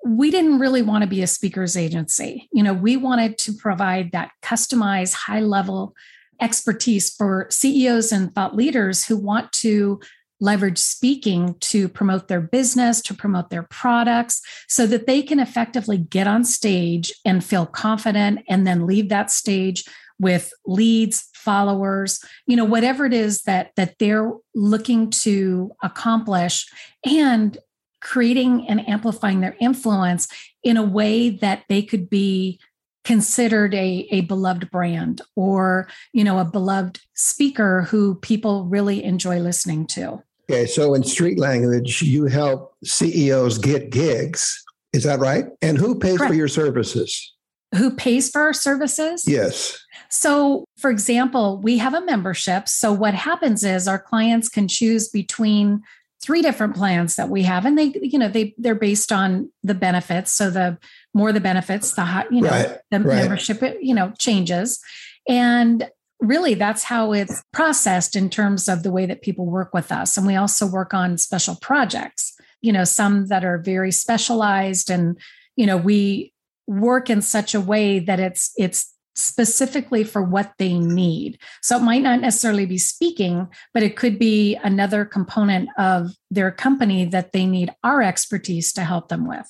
We 0.04 0.30
didn't 0.30 0.60
really 0.60 0.82
want 0.82 1.02
to 1.02 1.10
be 1.10 1.22
a 1.22 1.26
speaker's 1.26 1.76
agency. 1.76 2.48
You 2.52 2.62
know, 2.62 2.74
we 2.74 2.96
wanted 2.96 3.38
to 3.38 3.52
provide 3.54 4.12
that 4.12 4.30
customized, 4.40 5.14
high 5.14 5.40
level 5.40 5.96
expertise 6.40 7.10
for 7.10 7.46
CEOs 7.50 8.12
and 8.12 8.34
thought 8.34 8.56
leaders 8.56 9.06
who 9.06 9.16
want 9.16 9.52
to 9.52 10.00
leverage 10.40 10.78
speaking 10.78 11.56
to 11.58 11.88
promote 11.88 12.28
their 12.28 12.40
business, 12.40 13.00
to 13.02 13.14
promote 13.14 13.50
their 13.50 13.64
products, 13.64 14.40
so 14.68 14.86
that 14.86 15.06
they 15.06 15.20
can 15.20 15.40
effectively 15.40 15.98
get 15.98 16.28
on 16.28 16.44
stage 16.44 17.12
and 17.24 17.44
feel 17.44 17.66
confident 17.66 18.40
and 18.48 18.66
then 18.66 18.86
leave 18.86 19.08
that 19.08 19.30
stage 19.30 19.84
with 20.20 20.52
leads 20.66 21.28
followers 21.34 22.22
you 22.46 22.56
know 22.56 22.64
whatever 22.64 23.06
it 23.06 23.14
is 23.14 23.42
that 23.42 23.70
that 23.76 23.94
they're 23.98 24.32
looking 24.54 25.08
to 25.10 25.70
accomplish 25.82 26.66
and 27.06 27.58
creating 28.00 28.68
and 28.68 28.86
amplifying 28.88 29.40
their 29.40 29.56
influence 29.60 30.28
in 30.62 30.76
a 30.76 30.82
way 30.82 31.30
that 31.30 31.62
they 31.68 31.82
could 31.82 32.10
be 32.10 32.60
considered 33.08 33.74
a, 33.74 34.06
a 34.10 34.20
beloved 34.22 34.70
brand 34.70 35.22
or 35.34 35.88
you 36.12 36.22
know 36.22 36.38
a 36.38 36.44
beloved 36.44 37.00
speaker 37.14 37.82
who 37.90 38.16
people 38.16 38.66
really 38.66 39.02
enjoy 39.02 39.38
listening 39.38 39.86
to 39.86 40.22
okay 40.50 40.66
so 40.66 40.92
in 40.92 41.02
street 41.02 41.38
language 41.38 42.02
you 42.02 42.26
help 42.26 42.74
ceos 42.84 43.56
get 43.56 43.88
gigs 43.88 44.62
Is 44.92 45.04
that 45.04 45.18
right? 45.18 45.46
And 45.60 45.76
who 45.78 45.98
pays 45.98 46.18
Correct. 46.18 46.30
for 46.30 46.34
your 46.34 46.48
services? 46.48 47.34
Who 47.74 47.90
pays 47.90 48.30
for 48.30 48.40
our 48.40 48.54
services? 48.54 49.24
Yes. 49.26 49.78
So, 50.08 50.64
for 50.78 50.90
example, 50.90 51.60
we 51.62 51.76
have 51.78 51.92
a 51.92 52.00
membership. 52.00 52.68
So, 52.68 52.92
what 52.92 53.12
happens 53.12 53.62
is 53.62 53.86
our 53.86 53.98
clients 53.98 54.48
can 54.48 54.68
choose 54.68 55.08
between 55.08 55.82
three 56.22 56.42
different 56.42 56.74
plans 56.74 57.16
that 57.16 57.28
we 57.28 57.42
have, 57.42 57.64
and 57.64 57.78
they, 57.78 57.92
you 58.02 58.18
know, 58.18 58.28
they 58.28 58.54
they're 58.58 58.74
based 58.74 59.12
on 59.12 59.50
the 59.62 59.74
benefits. 59.74 60.32
So, 60.32 60.50
the 60.50 60.78
more 61.14 61.32
the 61.32 61.40
benefits, 61.40 61.94
the 61.94 62.02
high, 62.02 62.26
you 62.30 62.42
know, 62.42 62.50
Right, 62.50 62.78
the 62.90 63.00
right. 63.00 63.16
membership, 63.16 63.62
you 63.80 63.94
know, 63.94 64.12
changes, 64.18 64.80
and 65.28 65.88
really 66.20 66.54
that's 66.54 66.82
how 66.82 67.12
it's 67.12 67.42
processed 67.52 68.16
in 68.16 68.28
terms 68.28 68.68
of 68.68 68.82
the 68.82 68.90
way 68.90 69.06
that 69.06 69.22
people 69.22 69.46
work 69.46 69.72
with 69.72 69.92
us. 69.92 70.16
And 70.16 70.26
we 70.26 70.34
also 70.34 70.66
work 70.66 70.92
on 70.92 71.16
special 71.16 71.56
projects. 71.60 72.34
You 72.60 72.72
know, 72.72 72.82
some 72.82 73.26
that 73.28 73.44
are 73.44 73.58
very 73.58 73.92
specialized, 73.92 74.90
and 74.90 75.16
you 75.56 75.66
know, 75.66 75.76
we 75.76 76.32
work 76.66 77.08
in 77.08 77.22
such 77.22 77.54
a 77.54 77.60
way 77.60 77.98
that 78.00 78.20
it's 78.20 78.52
it's 78.56 78.92
specifically 79.18 80.04
for 80.04 80.22
what 80.22 80.52
they 80.58 80.78
need. 80.78 81.38
So 81.62 81.76
it 81.76 81.82
might 81.82 82.02
not 82.02 82.20
necessarily 82.20 82.66
be 82.66 82.78
speaking, 82.78 83.48
but 83.74 83.82
it 83.82 83.96
could 83.96 84.18
be 84.18 84.56
another 84.62 85.04
component 85.04 85.68
of 85.76 86.12
their 86.30 86.50
company 86.50 87.04
that 87.06 87.32
they 87.32 87.44
need 87.46 87.70
our 87.82 88.00
expertise 88.00 88.72
to 88.74 88.84
help 88.84 89.08
them 89.08 89.26
with. 89.26 89.46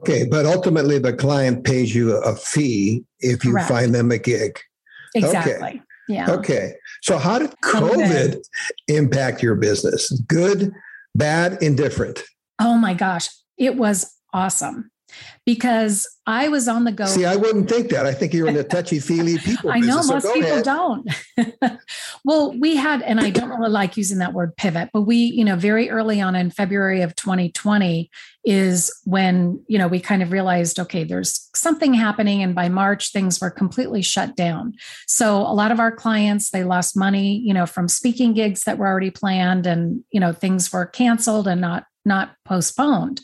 Okay, 0.00 0.26
but 0.28 0.46
ultimately 0.46 0.98
the 0.98 1.12
client 1.12 1.64
pays 1.64 1.94
you 1.94 2.16
a 2.16 2.34
fee 2.34 3.04
if 3.20 3.44
you 3.44 3.52
Correct. 3.52 3.68
find 3.68 3.94
them 3.94 4.10
a 4.10 4.18
gig. 4.18 4.58
Exactly. 5.14 5.82
Yeah. 6.08 6.30
Okay. 6.30 6.72
So 7.02 7.18
how 7.18 7.38
did 7.38 7.50
COVID. 7.62 8.36
COVID 8.36 8.36
impact 8.88 9.42
your 9.42 9.56
business? 9.56 10.10
Good, 10.26 10.72
bad, 11.14 11.62
indifferent. 11.62 12.22
Oh 12.58 12.78
my 12.78 12.94
gosh. 12.94 13.28
It 13.58 13.76
was 13.76 14.14
awesome 14.32 14.90
because 15.44 16.06
I 16.26 16.48
was 16.48 16.68
on 16.68 16.84
the 16.84 16.92
go. 16.92 17.06
See, 17.06 17.24
I 17.24 17.36
wouldn't 17.36 17.70
think 17.70 17.88
that. 17.88 18.04
I 18.04 18.12
think 18.12 18.34
you're 18.34 18.48
in 18.48 18.54
the 18.54 18.64
touchy 18.76 19.00
feely 19.00 19.38
people. 19.38 19.70
I 19.70 19.80
know 19.80 19.96
business, 19.96 20.06
so 20.06 20.14
most 20.14 20.24
go 20.24 20.34
people 20.34 20.52
ahead. 20.52 20.64
don't. 20.64 21.80
well, 22.24 22.52
we 22.58 22.76
had, 22.76 23.00
and 23.02 23.18
I 23.18 23.30
don't 23.30 23.48
really 23.48 23.70
like 23.70 23.96
using 23.96 24.18
that 24.18 24.34
word 24.34 24.56
pivot, 24.56 24.90
but 24.92 25.02
we, 25.02 25.16
you 25.16 25.44
know, 25.44 25.56
very 25.56 25.88
early 25.88 26.20
on 26.20 26.36
in 26.36 26.50
February 26.50 27.00
of 27.00 27.16
2020 27.16 28.10
is 28.44 28.90
when, 29.04 29.62
you 29.68 29.78
know, 29.78 29.88
we 29.88 30.00
kind 30.00 30.22
of 30.22 30.32
realized, 30.32 30.78
okay, 30.78 31.04
there's 31.04 31.48
something 31.54 31.94
happening. 31.94 32.42
And 32.42 32.54
by 32.54 32.68
March, 32.68 33.12
things 33.12 33.40
were 33.40 33.50
completely 33.50 34.02
shut 34.02 34.36
down. 34.36 34.74
So 35.06 35.38
a 35.38 35.54
lot 35.54 35.72
of 35.72 35.80
our 35.80 35.92
clients, 35.92 36.50
they 36.50 36.64
lost 36.64 36.96
money, 36.96 37.38
you 37.38 37.54
know, 37.54 37.66
from 37.66 37.88
speaking 37.88 38.34
gigs 38.34 38.64
that 38.64 38.76
were 38.76 38.86
already 38.86 39.10
planned 39.10 39.66
and, 39.66 40.04
you 40.10 40.20
know, 40.20 40.32
things 40.32 40.72
were 40.72 40.86
canceled 40.86 41.48
and 41.48 41.60
not, 41.60 41.84
not 42.04 42.34
postponed. 42.44 43.22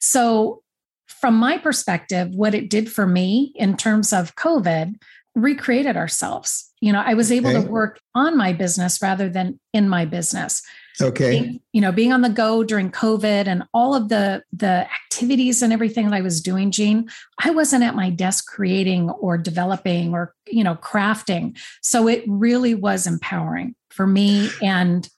So 0.00 0.62
from 1.06 1.36
my 1.36 1.58
perspective, 1.58 2.28
what 2.34 2.54
it 2.54 2.70
did 2.70 2.90
for 2.90 3.06
me 3.06 3.52
in 3.54 3.76
terms 3.76 4.12
of 4.12 4.34
COVID 4.36 4.94
recreated 5.34 5.96
ourselves. 5.96 6.70
You 6.80 6.92
know, 6.92 7.02
I 7.04 7.14
was 7.14 7.32
able 7.32 7.50
Okay. 7.50 7.64
to 7.64 7.70
work 7.70 7.98
on 8.14 8.36
my 8.36 8.52
business 8.52 9.00
rather 9.02 9.28
than 9.28 9.58
in 9.72 9.88
my 9.88 10.04
business. 10.04 10.62
Okay. 11.00 11.30
Being- 11.30 11.60
you 11.72 11.80
know, 11.80 11.90
being 11.90 12.12
on 12.12 12.20
the 12.20 12.28
go 12.28 12.62
during 12.62 12.90
COVID 12.92 13.48
and 13.48 13.64
all 13.74 13.96
of 13.96 14.08
the 14.10 14.44
the 14.52 14.86
activities 15.04 15.60
and 15.60 15.72
everything 15.72 16.04
that 16.08 16.14
I 16.14 16.20
was 16.20 16.40
doing, 16.40 16.70
Gene, 16.70 17.08
I 17.42 17.50
wasn't 17.50 17.82
at 17.82 17.96
my 17.96 18.10
desk 18.10 18.46
creating 18.46 19.10
or 19.10 19.36
developing 19.36 20.12
or, 20.14 20.34
you 20.46 20.62
know, 20.62 20.76
crafting. 20.76 21.58
So 21.82 22.06
it 22.06 22.22
really 22.28 22.74
was 22.74 23.06
empowering 23.06 23.74
for 23.90 24.06
me. 24.06 24.50
And, 24.62 25.08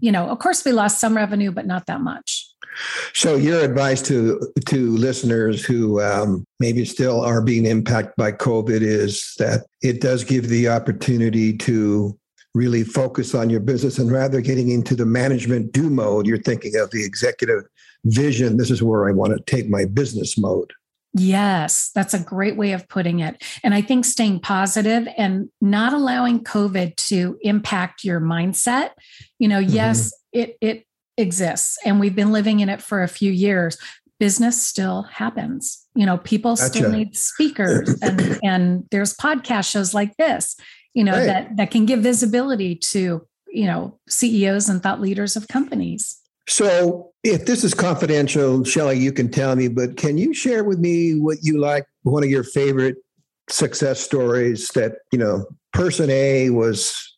you 0.00 0.12
know, 0.12 0.28
of 0.28 0.38
course 0.38 0.64
we 0.64 0.72
lost 0.72 0.98
some 0.98 1.14
revenue, 1.16 1.50
but 1.50 1.66
not 1.66 1.86
that 1.86 2.00
much. 2.00 2.48
So 3.14 3.36
your 3.36 3.60
advice 3.60 4.02
to 4.02 4.40
to 4.66 4.90
listeners 4.96 5.64
who 5.64 6.00
um, 6.00 6.44
maybe 6.60 6.84
still 6.84 7.20
are 7.20 7.42
being 7.42 7.66
impacted 7.66 8.14
by 8.16 8.32
COVID 8.32 8.80
is 8.80 9.34
that 9.38 9.66
it 9.82 10.00
does 10.00 10.24
give 10.24 10.48
the 10.48 10.68
opportunity 10.68 11.56
to 11.58 12.18
really 12.54 12.84
focus 12.84 13.34
on 13.34 13.48
your 13.48 13.60
business 13.60 13.98
and 13.98 14.10
rather 14.10 14.40
getting 14.40 14.70
into 14.70 14.94
the 14.94 15.06
management 15.06 15.72
do 15.72 15.88
mode, 15.88 16.26
you're 16.26 16.38
thinking 16.38 16.76
of 16.76 16.90
the 16.90 17.04
executive 17.04 17.64
vision. 18.04 18.56
This 18.56 18.70
is 18.70 18.82
where 18.82 19.08
I 19.08 19.12
want 19.12 19.36
to 19.36 19.42
take 19.44 19.68
my 19.68 19.84
business 19.84 20.36
mode. 20.36 20.72
Yes, 21.14 21.90
that's 21.94 22.14
a 22.14 22.18
great 22.18 22.56
way 22.56 22.72
of 22.72 22.88
putting 22.88 23.20
it. 23.20 23.42
And 23.62 23.74
I 23.74 23.82
think 23.82 24.06
staying 24.06 24.40
positive 24.40 25.06
and 25.18 25.50
not 25.60 25.92
allowing 25.92 26.42
COVID 26.42 26.96
to 27.08 27.38
impact 27.42 28.02
your 28.02 28.20
mindset. 28.20 28.90
You 29.38 29.48
know, 29.48 29.58
yes, 29.58 30.12
it 30.32 30.56
it 30.62 30.86
exists 31.16 31.78
and 31.84 32.00
we've 32.00 32.16
been 32.16 32.32
living 32.32 32.60
in 32.60 32.68
it 32.68 32.80
for 32.82 33.02
a 33.02 33.08
few 33.08 33.30
years. 33.30 33.76
Business 34.18 34.62
still 34.62 35.02
happens. 35.02 35.86
You 35.94 36.06
know, 36.06 36.18
people 36.18 36.56
still 36.56 36.90
need 36.90 37.16
speakers 37.16 37.98
and 38.02 38.38
and 38.42 38.84
there's 38.90 39.16
podcast 39.16 39.70
shows 39.70 39.94
like 39.94 40.16
this, 40.16 40.56
you 40.94 41.04
know, 41.04 41.12
Right. 41.12 41.26
that 41.26 41.56
that 41.56 41.70
can 41.70 41.86
give 41.86 42.00
visibility 42.00 42.76
to, 42.76 43.26
you 43.48 43.66
know, 43.66 43.98
CEOs 44.08 44.68
and 44.68 44.82
thought 44.82 45.00
leaders 45.00 45.36
of 45.36 45.48
companies. 45.48 46.18
So, 46.48 47.12
if 47.22 47.46
this 47.46 47.62
is 47.62 47.72
confidential, 47.74 48.64
shelly 48.64 48.98
you 48.98 49.12
can 49.12 49.30
tell 49.30 49.54
me, 49.54 49.68
but 49.68 49.96
can 49.96 50.18
you 50.18 50.34
share 50.34 50.64
with 50.64 50.78
me 50.78 51.18
what 51.20 51.38
you 51.42 51.58
like, 51.58 51.86
one 52.02 52.24
of 52.24 52.30
your 52.30 52.42
favorite 52.42 52.96
success 53.48 54.00
stories 54.00 54.68
that, 54.70 54.96
you 55.12 55.18
know, 55.18 55.46
person 55.72 56.10
A 56.10 56.50
was 56.50 57.16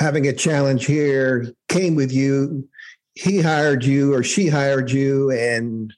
having 0.00 0.26
a 0.26 0.32
challenge 0.32 0.86
here, 0.86 1.52
came 1.68 1.94
with 1.94 2.12
you, 2.12 2.68
he 3.16 3.40
hired 3.40 3.84
you 3.84 4.14
or 4.14 4.22
she 4.22 4.48
hired 4.48 4.90
you, 4.90 5.30
and 5.30 5.92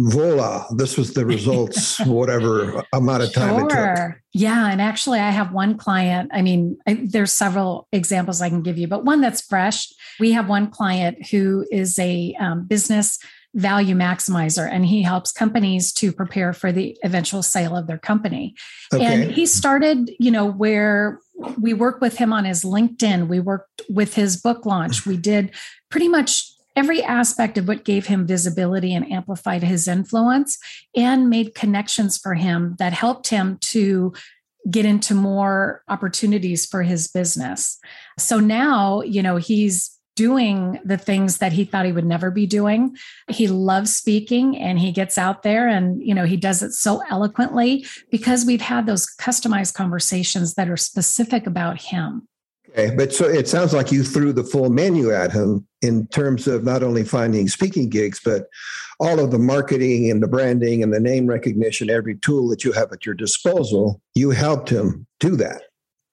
voila, 0.00 0.66
this 0.74 0.96
was 0.96 1.12
the 1.12 1.24
results, 1.24 2.00
whatever 2.06 2.82
amount 2.92 3.22
of 3.22 3.32
time 3.32 3.66
it 3.66 3.70
took. 3.70 4.16
Yeah. 4.32 4.70
And 4.70 4.80
actually, 4.80 5.20
I 5.20 5.30
have 5.30 5.52
one 5.52 5.76
client. 5.76 6.30
I 6.32 6.42
mean, 6.42 6.78
I, 6.86 7.06
there's 7.08 7.32
several 7.32 7.86
examples 7.92 8.40
I 8.40 8.48
can 8.48 8.62
give 8.62 8.78
you, 8.78 8.88
but 8.88 9.04
one 9.04 9.20
that's 9.20 9.42
fresh. 9.42 9.92
We 10.18 10.32
have 10.32 10.48
one 10.48 10.70
client 10.70 11.28
who 11.30 11.66
is 11.70 11.98
a 11.98 12.34
um, 12.40 12.66
business 12.66 13.18
value 13.54 13.94
maximizer, 13.94 14.68
and 14.68 14.84
he 14.84 15.02
helps 15.02 15.30
companies 15.30 15.92
to 15.92 16.12
prepare 16.12 16.52
for 16.52 16.72
the 16.72 16.98
eventual 17.04 17.42
sale 17.42 17.76
of 17.76 17.86
their 17.86 17.98
company. 17.98 18.54
And 18.92 19.30
he 19.30 19.46
started, 19.46 20.10
you 20.18 20.32
know, 20.32 20.44
where 20.44 21.20
we 21.60 21.72
worked 21.72 22.00
with 22.00 22.16
him 22.16 22.32
on 22.32 22.44
his 22.44 22.64
LinkedIn, 22.64 23.28
we 23.28 23.38
worked 23.38 23.82
with 23.88 24.14
his 24.14 24.36
book 24.36 24.66
launch, 24.66 25.06
we 25.06 25.16
did 25.16 25.52
pretty 25.88 26.08
much 26.08 26.53
every 26.76 27.02
aspect 27.02 27.58
of 27.58 27.68
what 27.68 27.84
gave 27.84 28.06
him 28.06 28.26
visibility 28.26 28.94
and 28.94 29.10
amplified 29.10 29.62
his 29.62 29.86
influence 29.86 30.58
and 30.96 31.30
made 31.30 31.54
connections 31.54 32.18
for 32.18 32.34
him 32.34 32.76
that 32.78 32.92
helped 32.92 33.28
him 33.28 33.58
to 33.60 34.12
get 34.70 34.84
into 34.84 35.14
more 35.14 35.82
opportunities 35.88 36.66
for 36.66 36.82
his 36.82 37.08
business. 37.08 37.78
So 38.18 38.40
now, 38.40 39.02
you 39.02 39.22
know, 39.22 39.36
he's 39.36 39.90
doing 40.16 40.80
the 40.84 40.96
things 40.96 41.38
that 41.38 41.52
he 41.52 41.64
thought 41.64 41.84
he 41.84 41.92
would 41.92 42.04
never 42.04 42.30
be 42.30 42.46
doing. 42.46 42.96
He 43.28 43.48
loves 43.48 43.94
speaking 43.94 44.56
and 44.56 44.78
he 44.78 44.92
gets 44.92 45.18
out 45.18 45.42
there 45.42 45.68
and, 45.68 46.00
you 46.02 46.14
know, 46.14 46.24
he 46.24 46.36
does 46.36 46.62
it 46.62 46.72
so 46.72 47.02
eloquently 47.10 47.84
because 48.10 48.44
we've 48.44 48.60
had 48.60 48.86
those 48.86 49.08
customized 49.20 49.74
conversations 49.74 50.54
that 50.54 50.68
are 50.68 50.76
specific 50.76 51.46
about 51.46 51.80
him. 51.80 52.28
Okay, 52.70 52.94
but 52.94 53.12
so 53.12 53.26
it 53.26 53.48
sounds 53.48 53.72
like 53.72 53.92
you 53.92 54.02
threw 54.02 54.32
the 54.32 54.44
full 54.44 54.70
menu 54.70 55.12
at 55.12 55.32
him 55.32 55.66
in 55.84 56.06
terms 56.08 56.46
of 56.46 56.64
not 56.64 56.82
only 56.82 57.04
finding 57.04 57.46
speaking 57.48 57.88
gigs, 57.90 58.20
but 58.24 58.48
all 58.98 59.20
of 59.20 59.30
the 59.30 59.38
marketing 59.38 60.10
and 60.10 60.22
the 60.22 60.28
branding 60.28 60.82
and 60.82 60.92
the 60.92 61.00
name 61.00 61.26
recognition, 61.26 61.90
every 61.90 62.16
tool 62.16 62.48
that 62.48 62.64
you 62.64 62.72
have 62.72 62.90
at 62.92 63.04
your 63.04 63.14
disposal. 63.14 64.00
You 64.14 64.30
helped 64.30 64.70
him 64.70 65.06
do 65.20 65.36
that. 65.36 65.62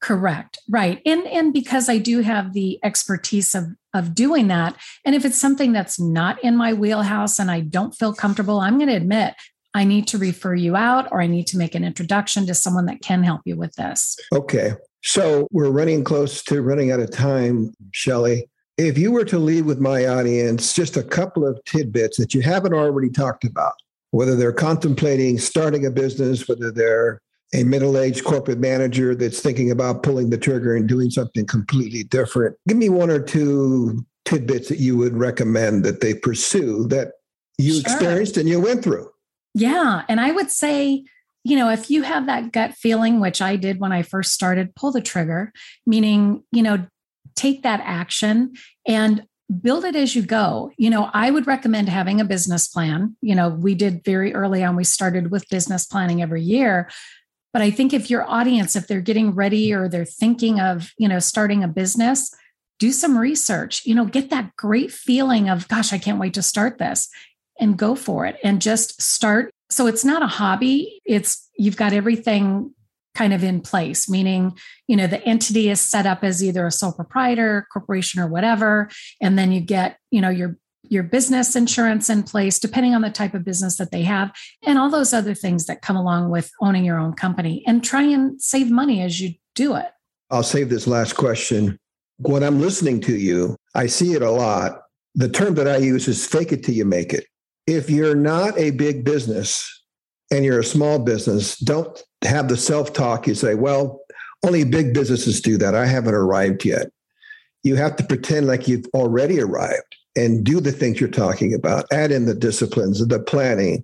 Correct. 0.01 0.57
Right. 0.67 0.99
And 1.05 1.27
and 1.27 1.53
because 1.53 1.87
I 1.87 1.99
do 1.99 2.21
have 2.21 2.53
the 2.53 2.79
expertise 2.83 3.53
of 3.53 3.65
of 3.93 4.15
doing 4.15 4.47
that 4.47 4.75
and 5.05 5.13
if 5.13 5.25
it's 5.25 5.39
something 5.39 5.73
that's 5.73 5.99
not 5.99 6.41
in 6.43 6.55
my 6.55 6.73
wheelhouse 6.73 7.39
and 7.39 7.51
I 7.51 7.59
don't 7.59 7.93
feel 7.93 8.13
comfortable, 8.13 8.59
I'm 8.59 8.77
going 8.77 8.89
to 8.89 8.95
admit 8.95 9.35
I 9.73 9.83
need 9.83 10.07
to 10.07 10.17
refer 10.17 10.55
you 10.55 10.75
out 10.75 11.07
or 11.11 11.21
I 11.21 11.27
need 11.27 11.47
to 11.47 11.57
make 11.57 11.75
an 11.75 11.83
introduction 11.83 12.45
to 12.47 12.53
someone 12.53 12.87
that 12.87 13.01
can 13.01 13.23
help 13.23 13.41
you 13.45 13.55
with 13.55 13.75
this. 13.75 14.17
Okay, 14.33 14.73
so 15.03 15.47
we're 15.51 15.71
running 15.71 16.03
close 16.03 16.43
to 16.45 16.61
running 16.61 16.91
out 16.91 16.99
of 16.99 17.11
time, 17.11 17.73
Shelly. 17.91 18.49
If 18.81 18.97
you 18.97 19.11
were 19.11 19.25
to 19.25 19.37
leave 19.37 19.67
with 19.67 19.79
my 19.79 20.07
audience 20.07 20.73
just 20.73 20.97
a 20.97 21.03
couple 21.03 21.45
of 21.45 21.63
tidbits 21.65 22.17
that 22.17 22.33
you 22.33 22.41
haven't 22.41 22.73
already 22.73 23.11
talked 23.11 23.43
about, 23.43 23.73
whether 24.09 24.35
they're 24.35 24.51
contemplating 24.51 25.37
starting 25.37 25.85
a 25.85 25.91
business, 25.91 26.47
whether 26.47 26.71
they're 26.71 27.21
a 27.53 27.63
middle 27.63 27.95
aged 27.95 28.23
corporate 28.23 28.57
manager 28.57 29.13
that's 29.13 29.39
thinking 29.39 29.69
about 29.69 30.01
pulling 30.01 30.31
the 30.31 30.37
trigger 30.37 30.75
and 30.75 30.89
doing 30.89 31.11
something 31.11 31.45
completely 31.45 32.03
different, 32.03 32.57
give 32.67 32.75
me 32.75 32.89
one 32.89 33.11
or 33.11 33.21
two 33.21 34.03
tidbits 34.25 34.69
that 34.69 34.79
you 34.79 34.97
would 34.97 35.15
recommend 35.15 35.85
that 35.85 36.01
they 36.01 36.15
pursue 36.15 36.87
that 36.87 37.11
you 37.59 37.73
Sure. 37.73 37.81
experienced 37.81 38.35
and 38.37 38.49
you 38.49 38.59
went 38.59 38.83
through. 38.83 39.07
Yeah. 39.53 40.05
And 40.09 40.19
I 40.19 40.31
would 40.31 40.49
say, 40.49 41.03
you 41.43 41.55
know, 41.55 41.69
if 41.69 41.91
you 41.91 42.01
have 42.01 42.25
that 42.25 42.51
gut 42.51 42.73
feeling, 42.73 43.19
which 43.19 43.43
I 43.43 43.57
did 43.57 43.79
when 43.79 43.91
I 43.91 44.01
first 44.01 44.31
started, 44.31 44.73
pull 44.73 44.91
the 44.91 45.01
trigger, 45.01 45.53
meaning, 45.85 46.43
you 46.51 46.63
know, 46.63 46.87
take 47.35 47.63
that 47.63 47.81
action 47.83 48.53
and 48.87 49.23
build 49.61 49.83
it 49.83 49.95
as 49.95 50.15
you 50.15 50.21
go. 50.21 50.71
You 50.77 50.89
know, 50.89 51.09
I 51.13 51.29
would 51.29 51.47
recommend 51.47 51.89
having 51.89 52.21
a 52.21 52.25
business 52.25 52.67
plan. 52.67 53.15
You 53.21 53.35
know, 53.35 53.49
we 53.49 53.75
did 53.75 54.03
very 54.03 54.33
early 54.33 54.63
on, 54.63 54.75
we 54.75 54.83
started 54.83 55.31
with 55.31 55.49
business 55.49 55.85
planning 55.85 56.21
every 56.21 56.41
year. 56.41 56.89
But 57.53 57.61
I 57.61 57.69
think 57.69 57.91
if 57.91 58.09
your 58.09 58.25
audience, 58.29 58.75
if 58.75 58.87
they're 58.87 59.01
getting 59.01 59.31
ready 59.31 59.73
or 59.73 59.89
they're 59.89 60.05
thinking 60.05 60.59
of, 60.61 60.91
you 60.97 61.07
know, 61.07 61.19
starting 61.19 61.63
a 61.63 61.67
business, 61.67 62.33
do 62.79 62.91
some 62.91 63.17
research, 63.17 63.85
you 63.85 63.93
know, 63.93 64.05
get 64.05 64.29
that 64.29 64.55
great 64.55 64.91
feeling 64.91 65.49
of, 65.49 65.67
gosh, 65.67 65.91
I 65.91 65.97
can't 65.97 66.19
wait 66.19 66.33
to 66.35 66.41
start 66.41 66.77
this 66.77 67.09
and 67.59 67.77
go 67.77 67.93
for 67.93 68.25
it 68.25 68.37
and 68.43 68.61
just 68.61 69.01
start. 69.01 69.51
So 69.69 69.85
it's 69.85 70.05
not 70.05 70.23
a 70.23 70.27
hobby. 70.27 71.01
It's 71.05 71.49
you've 71.57 71.77
got 71.77 71.93
everything 71.93 72.73
kind 73.15 73.33
of 73.33 73.43
in 73.43 73.61
place, 73.61 74.09
meaning, 74.09 74.57
you 74.87 74.95
know, 74.95 75.07
the 75.07 75.23
entity 75.23 75.69
is 75.69 75.81
set 75.81 76.05
up 76.05 76.23
as 76.23 76.43
either 76.43 76.65
a 76.65 76.71
sole 76.71 76.93
proprietor, 76.93 77.67
corporation, 77.71 78.21
or 78.21 78.27
whatever. 78.27 78.89
And 79.21 79.37
then 79.37 79.51
you 79.51 79.61
get, 79.61 79.97
you 80.11 80.21
know, 80.21 80.29
your 80.29 80.57
your 80.83 81.03
business 81.03 81.55
insurance 81.55 82.09
in 82.09 82.23
place, 82.23 82.59
depending 82.59 82.93
on 82.93 83.01
the 83.01 83.09
type 83.09 83.33
of 83.33 83.45
business 83.45 83.77
that 83.77 83.91
they 83.91 84.01
have, 84.01 84.31
and 84.65 84.77
all 84.77 84.89
those 84.89 85.13
other 85.13 85.33
things 85.33 85.65
that 85.65 85.81
come 85.81 85.95
along 85.95 86.29
with 86.29 86.51
owning 86.61 86.83
your 86.83 86.99
own 86.99 87.13
company 87.13 87.63
and 87.65 87.83
try 87.83 88.01
and 88.01 88.41
save 88.41 88.69
money 88.69 89.01
as 89.01 89.21
you 89.21 89.33
do 89.55 89.75
it. 89.75 89.87
I'll 90.29 90.43
save 90.43 90.69
this 90.69 90.87
last 90.87 91.13
question. 91.13 91.77
When 92.17 92.43
I'm 92.43 92.59
listening 92.59 92.99
to 93.01 93.15
you, 93.15 93.55
I 93.73 93.87
see 93.87 94.13
it 94.13 94.21
a 94.21 94.31
lot. 94.31 94.81
The 95.15 95.29
term 95.29 95.55
that 95.55 95.67
I 95.67 95.77
use 95.77 96.07
is 96.07 96.25
fake 96.25 96.51
it 96.51 96.63
till 96.63 96.75
you 96.75 96.85
make 96.85 97.13
it. 97.13 97.25
If 97.67 97.89
you're 97.89 98.15
not 98.15 98.57
a 98.57 98.71
big 98.71 99.05
business 99.05 99.80
and 100.31 100.45
you're 100.45 100.59
a 100.59 100.63
small 100.65 100.97
business, 100.97 101.57
don't 101.57 102.03
have 102.23 102.47
the 102.47 102.57
self 102.57 102.93
talk. 102.93 103.27
You 103.27 103.35
say, 103.35 103.55
well, 103.55 104.01
only 104.43 104.63
big 104.63 104.93
businesses 104.93 105.41
do 105.41 105.57
that. 105.57 105.75
I 105.75 105.85
haven't 105.85 106.15
arrived 106.15 106.65
yet. 106.65 106.87
You 107.63 107.75
have 107.75 107.95
to 107.97 108.03
pretend 108.03 108.47
like 108.47 108.67
you've 108.67 108.85
already 108.93 109.39
arrived 109.39 109.95
and 110.15 110.43
do 110.43 110.59
the 110.59 110.71
things 110.71 110.99
you're 110.99 111.09
talking 111.09 111.53
about. 111.53 111.85
Add 111.91 112.11
in 112.11 112.25
the 112.25 112.33
disciplines, 112.33 113.05
the 113.05 113.19
planning, 113.19 113.83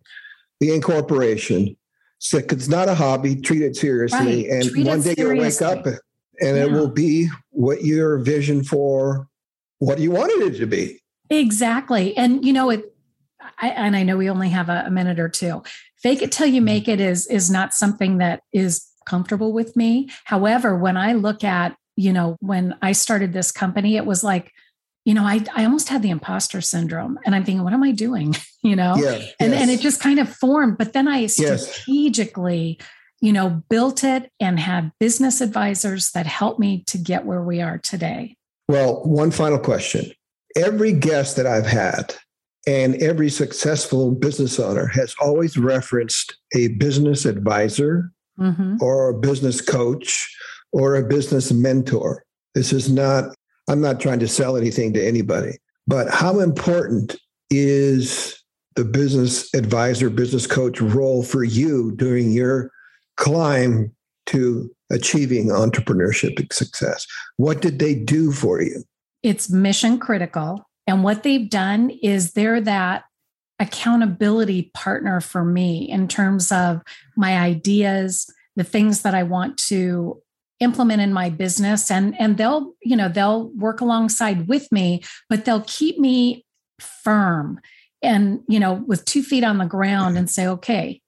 the 0.60 0.74
incorporation. 0.74 1.76
So 2.20 2.40
it's 2.40 2.68
not 2.68 2.90
a 2.90 2.96
hobby. 2.96 3.36
Treat 3.36 3.62
it 3.62 3.76
seriously, 3.76 4.50
right. 4.50 4.52
and 4.52 4.70
treat 4.70 4.88
one 4.88 5.02
day 5.02 5.14
you'll 5.16 5.38
wake 5.38 5.62
up, 5.62 5.86
and 5.86 6.00
yeah. 6.40 6.64
it 6.64 6.72
will 6.72 6.90
be 6.90 7.30
what 7.52 7.84
your 7.84 8.18
vision 8.18 8.64
for 8.64 9.28
what 9.78 10.00
you 10.00 10.10
wanted 10.10 10.48
it 10.48 10.58
to 10.58 10.66
be. 10.66 11.00
Exactly, 11.30 12.18
and 12.18 12.44
you 12.44 12.54
know 12.54 12.72
it. 12.72 12.92
I, 13.60 13.70
and 13.70 13.96
I 13.96 14.02
know 14.02 14.18
we 14.18 14.32
only 14.32 14.50
have 14.50 14.68
a, 14.70 14.86
a 14.88 14.90
minute 14.90 15.20
or 15.20 15.30
two. 15.30 15.62
Fake 16.02 16.22
it 16.22 16.32
till 16.32 16.48
you 16.48 16.62
make 16.62 16.88
it 16.88 17.00
is 17.00 17.28
is 17.28 17.50
not 17.50 17.74
something 17.74 18.18
that 18.20 18.42
is 18.54 18.86
comfortable 19.06 19.54
with 19.54 19.76
me. 19.76 20.10
However, 20.26 20.78
when 20.78 20.98
I 20.98 21.14
look 21.14 21.44
at 21.44 21.76
you 21.96 22.14
know 22.14 22.38
when 22.40 22.76
I 22.82 22.92
started 22.92 23.34
this 23.34 23.52
company, 23.52 23.98
it 23.98 24.06
was 24.06 24.24
like 24.24 24.52
you 25.08 25.14
know, 25.14 25.24
I, 25.24 25.42
I 25.56 25.64
almost 25.64 25.88
had 25.88 26.02
the 26.02 26.10
imposter 26.10 26.60
syndrome 26.60 27.18
and 27.26 27.34
I'm 27.34 27.46
thinking, 27.46 27.64
what 27.64 27.72
am 27.72 27.82
I 27.82 27.92
doing? 27.92 28.36
You 28.64 28.76
know, 28.76 28.96
yeah, 28.98 29.14
and, 29.40 29.54
yes. 29.54 29.62
and 29.62 29.72
it 29.72 29.80
just 29.80 30.02
kind 30.02 30.20
of 30.20 30.28
formed. 30.28 30.78
But 30.78 30.92
then 30.92 31.08
I 31.08 31.28
strategically, 31.28 32.78
yes. 32.78 32.88
you 33.22 33.32
know, 33.32 33.64
built 33.70 34.04
it 34.04 34.30
and 34.42 34.60
had 34.60 34.92
business 35.00 35.40
advisors 35.40 36.12
that 36.12 36.26
helped 36.26 36.60
me 36.60 36.84
to 36.88 36.98
get 36.98 37.24
where 37.24 37.42
we 37.42 37.62
are 37.62 37.78
today. 37.78 38.36
Well, 38.68 39.02
one 39.06 39.32
final 39.32 39.60
question. 39.60 40.12
Every 40.58 40.92
guest 40.92 41.38
that 41.38 41.46
I've 41.46 41.68
had 41.68 42.16
and 42.68 42.96
every 42.96 43.30
successful 43.30 44.12
business 44.12 44.60
owner 44.60 44.88
has 44.88 45.16
always 45.22 45.58
referenced 45.58 46.38
a 46.54 46.68
business 46.74 47.26
advisor 47.26 48.12
mm-hmm. 48.38 48.76
or 48.82 49.10
a 49.10 49.18
business 49.18 49.62
coach 49.62 50.36
or 50.74 50.96
a 50.96 51.08
business 51.08 51.52
mentor. 51.52 52.24
This 52.54 52.74
is 52.74 52.92
not 52.92 53.36
I'm 53.70 53.82
not 53.82 54.00
trying 54.00 54.20
to 54.20 54.28
sell 54.28 54.56
anything 54.56 54.94
to 54.94 55.06
anybody, 55.06 55.58
but 55.88 56.10
how 56.10 56.40
important 56.40 57.18
is 57.50 58.42
the 58.76 58.86
business 58.86 59.54
advisor, 59.54 60.10
business 60.10 60.48
coach 60.48 60.80
role 60.80 61.24
for 61.24 61.44
you 61.44 61.94
during 61.96 62.32
your 62.32 62.72
climb 63.18 63.94
to 64.28 64.70
achieving 64.90 65.48
entrepreneurship 65.48 66.52
success? 66.54 67.06
What 67.38 67.62
did 67.62 67.80
they 67.80 67.96
do 67.96 68.32
for 68.32 68.62
you? 68.62 68.84
It's 69.24 69.50
mission 69.50 70.00
critical. 70.00 70.66
And 70.88 71.04
what 71.04 71.24
they've 71.24 71.50
done 71.50 71.90
is 72.02 72.32
they're 72.32 72.62
that 72.62 73.04
accountability 73.60 74.72
partner 74.74 75.20
for 75.20 75.44
me 75.44 75.90
in 75.90 76.08
terms 76.08 76.52
of 76.52 76.82
my 77.16 77.38
ideas, 77.38 78.32
the 78.56 78.64
things 78.64 79.02
that 79.02 79.14
I 79.14 79.24
want 79.24 79.58
to 79.68 80.22
implement 80.60 81.02
in 81.02 81.14
my 81.14 81.30
business. 81.30 81.92
And 81.92 82.20
and 82.20 82.38
they'll 82.38 82.74
you 82.82 82.96
know 82.96 83.10
they'll 83.10 83.50
work 83.50 83.82
alongside 83.82 84.48
with 84.48 84.72
me 84.72 85.04
but 85.30 85.46
they'll 85.46 85.66
keep 85.68 86.00
me 86.00 86.46
firm 86.80 87.60
and 88.02 88.42
you 88.48 88.60
know 88.60 88.74
with 88.74 89.06
two 89.06 89.24
feet 89.24 89.44
on 89.44 89.58
the 89.58 89.66
ground 89.66 90.18
and 90.18 90.30
say 90.30 90.48
okay 90.48 91.02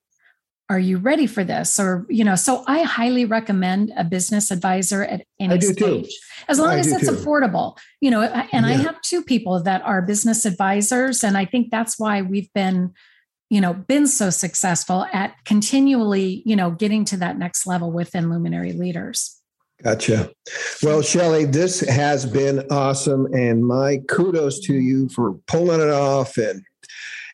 are 0.70 0.78
you 0.78 0.98
ready 0.98 1.26
for 1.26 1.42
this 1.44 1.78
or 1.78 2.06
you 2.08 2.24
know 2.24 2.36
so 2.36 2.64
i 2.66 2.82
highly 2.82 3.24
recommend 3.24 3.92
a 3.96 4.04
business 4.04 4.50
advisor 4.50 5.02
at 5.02 5.26
any 5.38 5.60
stage 5.60 5.76
too. 5.78 6.04
as 6.48 6.58
long 6.58 6.70
I 6.70 6.78
as 6.78 6.90
it's 6.90 7.08
too. 7.08 7.14
affordable 7.14 7.76
you 8.00 8.10
know 8.10 8.22
and 8.22 8.64
yeah. 8.64 8.72
i 8.72 8.76
have 8.76 9.02
two 9.02 9.22
people 9.22 9.62
that 9.62 9.82
are 9.82 10.00
business 10.00 10.46
advisors 10.46 11.22
and 11.22 11.36
i 11.36 11.44
think 11.44 11.70
that's 11.70 11.98
why 11.98 12.22
we've 12.22 12.52
been 12.54 12.94
you 13.50 13.60
know 13.60 13.74
been 13.74 14.06
so 14.06 14.30
successful 14.30 15.06
at 15.12 15.34
continually 15.44 16.42
you 16.46 16.56
know 16.56 16.70
getting 16.70 17.04
to 17.04 17.16
that 17.16 17.36
next 17.36 17.66
level 17.66 17.90
within 17.90 18.30
luminary 18.30 18.72
leaders 18.72 19.36
Gotcha. 19.82 20.30
Well, 20.82 21.00
Shelly, 21.00 21.46
this 21.46 21.80
has 21.80 22.26
been 22.26 22.66
awesome. 22.70 23.32
And 23.32 23.66
my 23.66 24.00
kudos 24.08 24.60
to 24.66 24.74
you 24.74 25.08
for 25.08 25.32
pulling 25.46 25.80
it 25.80 25.88
off. 25.88 26.36
And 26.36 26.62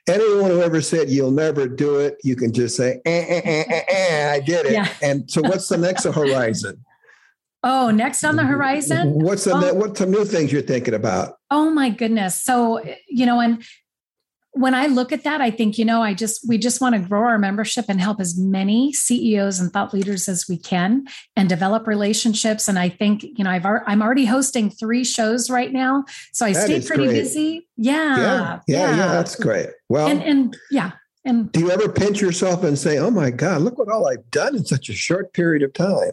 anyone 0.09 0.51
who 0.51 0.61
ever 0.63 0.81
said 0.81 1.09
you'll 1.11 1.31
never 1.31 1.67
do 1.69 1.99
it, 1.99 2.19
you 2.23 2.37
can 2.37 2.53
just 2.53 2.77
say, 2.77 3.01
eh, 3.05 3.25
eh, 3.29 3.41
eh, 3.45 3.65
eh, 3.69 3.83
eh 3.89 4.33
I 4.33 4.41
did 4.41 4.67
it. 4.67 4.73
Yeah. 4.73 4.89
And 5.03 5.31
so, 5.31 5.43
what's 5.43 5.69
the 5.69 5.79
next 5.79 6.05
horizon? 6.05 6.85
Oh, 7.63 7.91
next 7.91 8.23
on 8.23 8.37
the 8.37 8.45
horizon? 8.45 9.15
What's 9.15 9.45
the 9.45 9.53
oh. 9.53 9.75
what's 9.75 9.99
some 9.99 10.11
new 10.11 10.25
things 10.25 10.53
you're 10.53 10.63
thinking 10.63 10.95
about? 10.95 11.35
Oh 11.51 11.71
my 11.71 11.91
goodness. 11.91 12.41
So, 12.41 12.81
you 13.09 13.27
know, 13.27 13.41
and 13.41 13.65
when 14.57 14.75
I 14.75 14.87
look 14.87 15.13
at 15.13 15.23
that, 15.25 15.43
I 15.43 15.51
think, 15.51 15.77
you 15.77 15.85
know, 15.85 16.03
I 16.03 16.15
just, 16.15 16.49
we 16.49 16.57
just 16.57 16.81
want 16.81 16.95
to 16.95 16.99
grow 16.99 17.21
our 17.21 17.39
membership 17.39 17.85
and 17.89 18.01
help 18.01 18.21
as 18.21 18.39
many 18.39 18.91
CEOs 18.91 19.61
and 19.61 19.71
thought 19.71 19.93
leaders 19.93 20.29
as 20.29 20.47
we 20.49 20.57
can 20.57 21.05
and 21.37 21.47
develop 21.47 21.87
relationships. 21.87 22.67
And 22.67 22.79
I 22.79 22.89
think, 22.89 23.23
you 23.23 23.45
know, 23.45 23.51
I've, 23.51 23.67
I'm 23.67 24.01
already 24.01 24.25
hosting 24.25 24.71
three 24.71 25.05
shows 25.05 25.51
right 25.51 25.71
now. 25.71 26.05
So 26.33 26.47
I 26.47 26.55
that 26.55 26.65
stay 26.65 26.81
pretty 26.81 27.05
great. 27.05 27.17
busy. 27.17 27.69
Yeah, 27.77 28.17
yeah. 28.17 28.61
Yeah. 28.67 28.97
Yeah. 28.97 29.07
That's 29.09 29.37
great. 29.37 29.69
Well, 29.91 30.09
and, 30.09 30.23
and 30.23 30.57
yeah. 30.71 30.93
And 31.27 31.53
do 31.53 31.61
you 31.61 31.71
ever 31.71 31.91
pinch 31.91 32.23
yourself 32.23 32.65
and 32.65 32.79
say, 32.79 32.97
oh 32.97 33.11
my 33.11 33.31
God, 33.31 33.61
look 33.61 33.79
what 33.79 33.89
all 33.91 34.09
I've 34.09 34.31
done 34.31 34.57
in 34.57 34.65
such 34.65 34.89
a 34.89 34.95
short 34.95 35.35
period 35.35 35.63
of 35.65 35.75
time? 35.75 36.13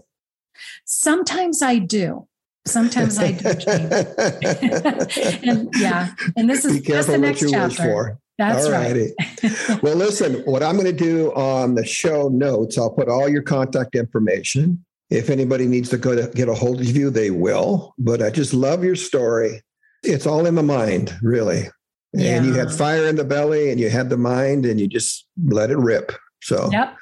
Sometimes 0.84 1.62
I 1.62 1.77
do. 1.77 2.27
Sometimes 2.65 3.19
I 3.19 3.32
do. 3.32 3.45
and 5.49 5.69
yeah, 5.77 6.13
and 6.36 6.49
this 6.49 6.65
is 6.65 6.82
just 6.82 7.08
the 7.08 7.17
next 7.17 7.49
chapter. 7.49 8.17
That's 8.37 8.65
all 8.65 8.71
righty. 8.71 9.13
right. 9.19 9.83
well, 9.83 9.95
listen, 9.95 10.41
what 10.45 10.63
I'm 10.63 10.75
going 10.75 10.85
to 10.85 10.91
do 10.91 11.31
on 11.33 11.75
the 11.75 11.85
show 11.85 12.29
notes, 12.29 12.77
I'll 12.77 12.91
put 12.91 13.07
all 13.07 13.29
your 13.29 13.43
contact 13.43 13.95
information. 13.95 14.83
If 15.09 15.29
anybody 15.29 15.67
needs 15.67 15.89
to 15.89 15.97
go 15.97 16.15
to 16.15 16.31
get 16.33 16.49
a 16.49 16.53
hold 16.55 16.81
of 16.81 16.87
you, 16.87 17.09
they 17.09 17.29
will. 17.29 17.93
But 17.99 18.23
I 18.23 18.31
just 18.31 18.53
love 18.53 18.83
your 18.83 18.95
story. 18.95 19.61
It's 20.01 20.25
all 20.25 20.45
in 20.45 20.55
the 20.55 20.63
mind, 20.63 21.15
really. 21.21 21.67
Yeah. 22.13 22.37
And 22.37 22.45
you 22.45 22.53
had 22.53 22.71
fire 22.71 23.07
in 23.07 23.15
the 23.15 23.23
belly 23.23 23.71
and 23.71 23.79
you 23.79 23.89
had 23.89 24.09
the 24.09 24.17
mind 24.17 24.65
and 24.65 24.79
you 24.79 24.87
just 24.87 25.27
let 25.45 25.69
it 25.69 25.77
rip. 25.77 26.11
So, 26.41 26.69
yep. 26.71 26.95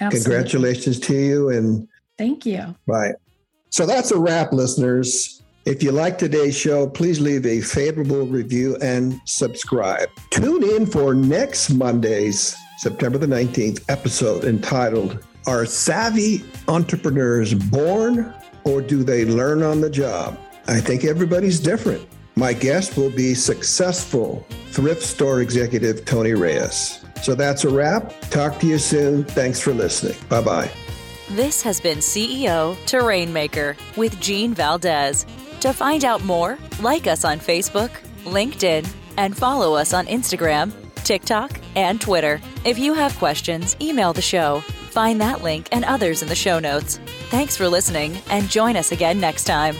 Absolutely. 0.00 0.20
congratulations 0.20 1.00
to 1.00 1.14
you. 1.14 1.48
And 1.50 1.88
thank 2.18 2.46
you. 2.46 2.74
Right. 2.86 3.14
So 3.70 3.86
that's 3.86 4.10
a 4.10 4.18
wrap, 4.18 4.52
listeners. 4.52 5.42
If 5.66 5.82
you 5.82 5.90
like 5.90 6.16
today's 6.16 6.56
show, 6.56 6.88
please 6.88 7.20
leave 7.20 7.44
a 7.44 7.60
favorable 7.60 8.24
review 8.24 8.76
and 8.80 9.20
subscribe. 9.24 10.08
Tune 10.30 10.62
in 10.62 10.86
for 10.86 11.12
next 11.12 11.70
Monday's 11.70 12.56
September 12.78 13.18
the 13.18 13.26
19th 13.26 13.82
episode 13.88 14.44
entitled 14.44 15.24
Are 15.48 15.66
Savvy 15.66 16.44
Entrepreneurs 16.68 17.52
Born 17.52 18.32
or 18.62 18.80
Do 18.80 19.02
They 19.02 19.24
Learn 19.24 19.64
on 19.64 19.80
the 19.80 19.90
Job? 19.90 20.38
I 20.68 20.78
think 20.78 21.04
everybody's 21.04 21.58
different. 21.58 22.06
My 22.36 22.52
guest 22.52 22.96
will 22.96 23.10
be 23.10 23.34
successful 23.34 24.46
thrift 24.70 25.02
store 25.02 25.40
executive 25.40 26.04
Tony 26.04 26.34
Reyes. 26.34 27.04
So 27.22 27.34
that's 27.34 27.64
a 27.64 27.70
wrap. 27.70 28.12
Talk 28.30 28.60
to 28.60 28.68
you 28.68 28.78
soon. 28.78 29.24
Thanks 29.24 29.58
for 29.58 29.74
listening. 29.74 30.16
Bye 30.28 30.42
bye. 30.42 30.70
This 31.30 31.60
has 31.62 31.80
been 31.80 31.98
CEO 31.98 32.76
to 32.86 32.98
Rainmaker 32.98 33.76
with 33.96 34.20
Gene 34.20 34.54
Valdez. 34.54 35.26
To 35.60 35.72
find 35.72 36.04
out 36.04 36.24
more, 36.24 36.58
like 36.80 37.06
us 37.06 37.24
on 37.24 37.38
Facebook, 37.38 37.90
LinkedIn, 38.24 38.88
and 39.16 39.36
follow 39.36 39.74
us 39.74 39.92
on 39.92 40.06
Instagram, 40.06 40.72
TikTok, 41.04 41.60
and 41.74 42.00
Twitter. 42.00 42.40
If 42.64 42.78
you 42.78 42.94
have 42.94 43.18
questions, 43.18 43.76
email 43.80 44.12
the 44.12 44.22
show. 44.22 44.60
Find 44.90 45.20
that 45.20 45.42
link 45.42 45.68
and 45.72 45.84
others 45.84 46.22
in 46.22 46.28
the 46.28 46.34
show 46.34 46.58
notes. 46.58 46.98
Thanks 47.30 47.56
for 47.56 47.68
listening 47.68 48.18
and 48.30 48.48
join 48.48 48.76
us 48.76 48.92
again 48.92 49.20
next 49.20 49.44
time. 49.44 49.76